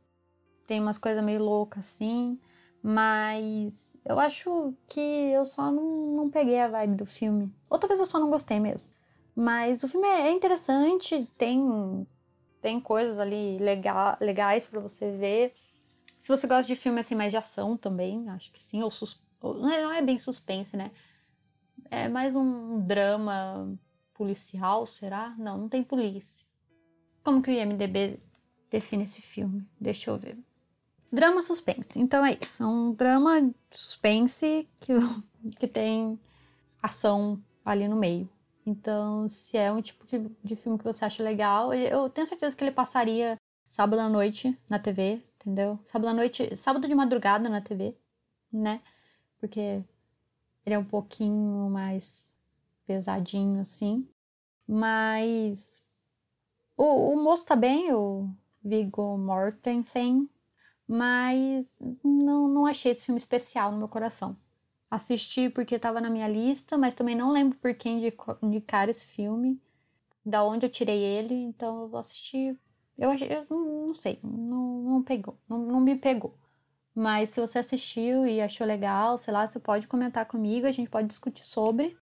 tem 0.66 0.80
umas 0.80 0.98
coisas 0.98 1.24
meio 1.24 1.42
loucas 1.42 1.86
assim. 1.86 2.38
Mas 2.82 3.96
eu 4.04 4.18
acho 4.20 4.74
que 4.86 5.00
eu 5.00 5.44
só 5.44 5.70
não, 5.70 6.14
não 6.14 6.30
peguei 6.30 6.60
a 6.60 6.68
vibe 6.68 6.96
do 6.96 7.06
filme. 7.06 7.52
Ou 7.68 7.78
talvez 7.78 7.98
eu 8.00 8.06
só 8.06 8.18
não 8.18 8.30
gostei 8.30 8.60
mesmo. 8.60 8.90
Mas 9.34 9.82
o 9.82 9.88
filme 9.88 10.06
é 10.06 10.30
interessante, 10.30 11.28
tem, 11.36 12.06
tem 12.60 12.80
coisas 12.80 13.18
ali 13.18 13.58
legal, 13.58 14.16
legais 14.20 14.66
para 14.66 14.80
você 14.80 15.10
ver. 15.12 15.54
Se 16.20 16.28
você 16.28 16.46
gosta 16.46 16.66
de 16.66 16.76
filme 16.76 17.00
assim 17.00 17.14
mais 17.14 17.30
de 17.30 17.36
ação 17.36 17.76
também, 17.76 18.28
acho 18.30 18.50
que 18.52 18.62
sim, 18.62 18.82
ou 18.82 18.90
sus, 18.90 19.20
Não 19.42 19.70
é, 19.70 19.82
não 19.82 19.92
é 19.92 20.02
bem 20.02 20.18
suspense, 20.18 20.76
né? 20.76 20.90
É 21.90 22.08
mais 22.08 22.34
um 22.34 22.80
drama 22.80 23.78
policial, 24.18 24.84
será? 24.84 25.34
Não, 25.38 25.56
não 25.56 25.68
tem 25.68 25.82
polícia. 25.82 26.44
Como 27.22 27.40
que 27.40 27.50
o 27.50 27.54
IMDB 27.54 28.20
define 28.68 29.04
esse 29.04 29.22
filme? 29.22 29.64
Deixa 29.80 30.10
eu 30.10 30.18
ver. 30.18 30.36
Drama 31.10 31.40
suspense. 31.40 31.98
Então 31.98 32.26
é 32.26 32.36
isso. 32.38 32.62
É 32.62 32.66
um 32.66 32.92
drama 32.92 33.50
suspense 33.70 34.68
que, 34.80 34.92
que 35.58 35.68
tem 35.68 36.18
ação 36.82 37.40
ali 37.64 37.86
no 37.86 37.96
meio. 37.96 38.28
Então, 38.66 39.26
se 39.28 39.56
é 39.56 39.72
um 39.72 39.80
tipo 39.80 40.04
de, 40.44 40.56
filme 40.56 40.76
que 40.76 40.84
você 40.84 41.04
acha 41.04 41.22
legal, 41.22 41.72
eu 41.72 42.10
tenho 42.10 42.26
certeza 42.26 42.54
que 42.54 42.62
ele 42.62 42.70
passaria 42.70 43.36
sábado 43.70 44.00
à 44.00 44.08
noite 44.08 44.58
na 44.68 44.78
TV, 44.78 45.22
entendeu? 45.36 45.78
Sábado 45.86 46.08
à 46.08 46.14
noite, 46.14 46.54
sábado 46.54 46.86
de 46.86 46.94
madrugada 46.94 47.48
na 47.48 47.62
TV, 47.62 47.96
né? 48.52 48.82
Porque 49.38 49.82
ele 50.66 50.74
é 50.74 50.78
um 50.78 50.84
pouquinho 50.84 51.70
mais 51.70 52.27
pesadinho 52.88 53.60
assim. 53.60 54.08
Mas 54.66 55.84
o, 56.76 57.12
o 57.12 57.22
moço 57.22 57.44
tá 57.44 57.54
bem, 57.54 57.92
o 57.92 58.30
Viggo 58.64 59.18
Mortensen, 59.18 60.28
mas 60.86 61.74
não, 62.02 62.48
não 62.48 62.66
achei 62.66 62.92
esse 62.92 63.04
filme 63.04 63.18
especial 63.18 63.70
no 63.70 63.78
meu 63.78 63.88
coração. 63.88 64.36
Assisti 64.90 65.50
porque 65.50 65.74
estava 65.74 66.00
na 66.00 66.08
minha 66.08 66.26
lista, 66.26 66.78
mas 66.78 66.94
também 66.94 67.14
não 67.14 67.30
lembro 67.30 67.58
por 67.58 67.74
quem 67.74 68.00
indicar 68.42 68.88
esse 68.88 69.06
filme, 69.06 69.60
da 70.24 70.42
onde 70.42 70.64
eu 70.66 70.70
tirei 70.70 70.98
ele, 71.02 71.34
então 71.34 71.82
eu 71.82 71.88
vou 71.88 72.00
assistir. 72.00 72.58
Eu, 72.98 73.12
eu 73.12 73.46
não 73.50 73.94
sei, 73.94 74.18
não, 74.22 74.82
não 74.82 75.02
pegou, 75.02 75.38
não, 75.48 75.58
não 75.58 75.80
me 75.80 75.94
pegou. 75.96 76.34
Mas 76.94 77.30
se 77.30 77.40
você 77.40 77.58
assistiu 77.58 78.26
e 78.26 78.40
achou 78.40 78.66
legal, 78.66 79.18
sei 79.18 79.32
lá, 79.32 79.46
você 79.46 79.60
pode 79.60 79.86
comentar 79.86 80.26
comigo, 80.26 80.66
a 80.66 80.72
gente 80.72 80.90
pode 80.90 81.06
discutir 81.06 81.44
sobre. 81.44 81.96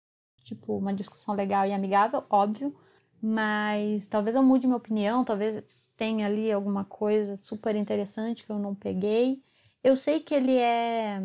Tipo, 0.45 0.77
uma 0.77 0.93
discussão 0.93 1.33
legal 1.33 1.65
e 1.65 1.73
amigável, 1.73 2.23
óbvio. 2.29 2.75
Mas 3.21 4.05
talvez 4.05 4.35
eu 4.35 4.43
mude 4.43 4.67
minha 4.67 4.77
opinião, 4.77 5.25
talvez 5.25 5.89
tenha 5.97 6.27
ali 6.27 6.51
alguma 6.51 6.85
coisa 6.85 7.35
super 7.35 7.75
interessante 7.75 8.43
que 8.43 8.51
eu 8.51 8.59
não 8.59 8.75
peguei. 8.75 9.43
Eu 9.83 9.95
sei 9.95 10.19
que 10.19 10.35
ele 10.35 10.55
é 10.55 11.19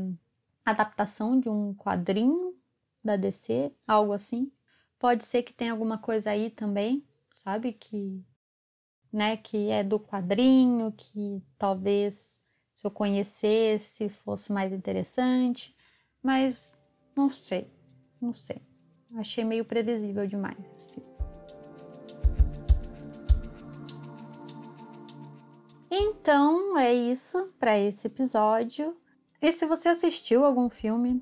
adaptação 0.64 1.38
de 1.38 1.50
um 1.50 1.74
quadrinho 1.74 2.54
da 3.04 3.16
DC, 3.16 3.70
algo 3.86 4.12
assim. 4.14 4.50
Pode 4.98 5.24
ser 5.24 5.42
que 5.42 5.52
tenha 5.52 5.72
alguma 5.72 5.98
coisa 5.98 6.30
aí 6.30 6.48
também, 6.50 7.04
sabe? 7.34 7.74
Que, 7.74 8.24
né, 9.12 9.36
que 9.36 9.68
é 9.70 9.84
do 9.84 10.00
quadrinho, 10.00 10.92
que 10.92 11.42
talvez 11.58 12.40
se 12.74 12.86
eu 12.86 12.90
conhecesse 12.90 14.08
fosse 14.08 14.50
mais 14.50 14.72
interessante, 14.72 15.76
mas 16.22 16.74
não 17.14 17.28
sei, 17.28 17.70
não 18.18 18.32
sei. 18.32 18.69
Achei 19.16 19.44
meio 19.44 19.64
previsível 19.64 20.26
demais 20.26 20.56
filme. 20.84 21.10
Então 25.90 26.78
é 26.78 26.94
isso 26.94 27.52
para 27.58 27.78
esse 27.78 28.06
episódio. 28.06 28.96
E 29.42 29.52
se 29.52 29.66
você 29.66 29.88
assistiu 29.88 30.44
algum 30.44 30.70
filme 30.70 31.20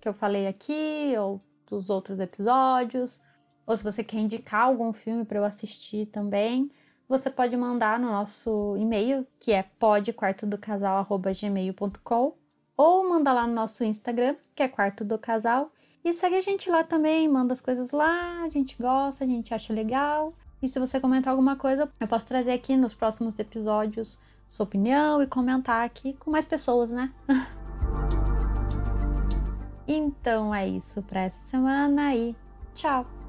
que 0.00 0.08
eu 0.08 0.12
falei 0.12 0.46
aqui, 0.46 1.14
ou 1.18 1.40
dos 1.66 1.88
outros 1.88 2.20
episódios, 2.20 3.18
ou 3.66 3.74
se 3.76 3.84
você 3.84 4.04
quer 4.04 4.18
indicar 4.18 4.62
algum 4.62 4.92
filme 4.92 5.24
para 5.24 5.38
eu 5.38 5.44
assistir 5.44 6.06
também, 6.06 6.70
você 7.08 7.30
pode 7.30 7.56
mandar 7.56 7.98
no 7.98 8.08
nosso 8.08 8.76
e-mail, 8.76 9.26
que 9.38 9.52
é 9.52 9.62
podquartodocasal.gmail.com, 9.78 12.36
ou 12.76 13.08
manda 13.08 13.32
lá 13.32 13.46
no 13.46 13.54
nosso 13.54 13.84
Instagram, 13.84 14.36
que 14.54 14.62
é 14.62 14.68
Quarto 14.68 15.02
do 15.04 15.18
Casal, 15.18 15.72
e 16.04 16.12
segue 16.12 16.36
a 16.36 16.40
gente 16.40 16.70
lá 16.70 16.82
também, 16.82 17.28
manda 17.28 17.52
as 17.52 17.60
coisas 17.60 17.92
lá, 17.92 18.42
a 18.42 18.48
gente 18.48 18.76
gosta, 18.80 19.24
a 19.24 19.26
gente 19.26 19.54
acha 19.54 19.72
legal. 19.72 20.34
E 20.60 20.68
se 20.68 20.78
você 20.78 21.00
comentar 21.00 21.30
alguma 21.30 21.56
coisa, 21.56 21.90
eu 22.00 22.08
posso 22.08 22.26
trazer 22.26 22.52
aqui 22.52 22.76
nos 22.76 22.94
próximos 22.94 23.38
episódios 23.38 24.18
sua 24.48 24.64
opinião 24.64 25.22
e 25.22 25.26
comentar 25.26 25.84
aqui 25.84 26.12
com 26.14 26.30
mais 26.30 26.44
pessoas, 26.44 26.90
né? 26.90 27.12
então 29.86 30.54
é 30.54 30.68
isso 30.68 31.02
para 31.02 31.22
essa 31.22 31.40
semana 31.40 32.14
e 32.14 32.36
tchau! 32.74 33.21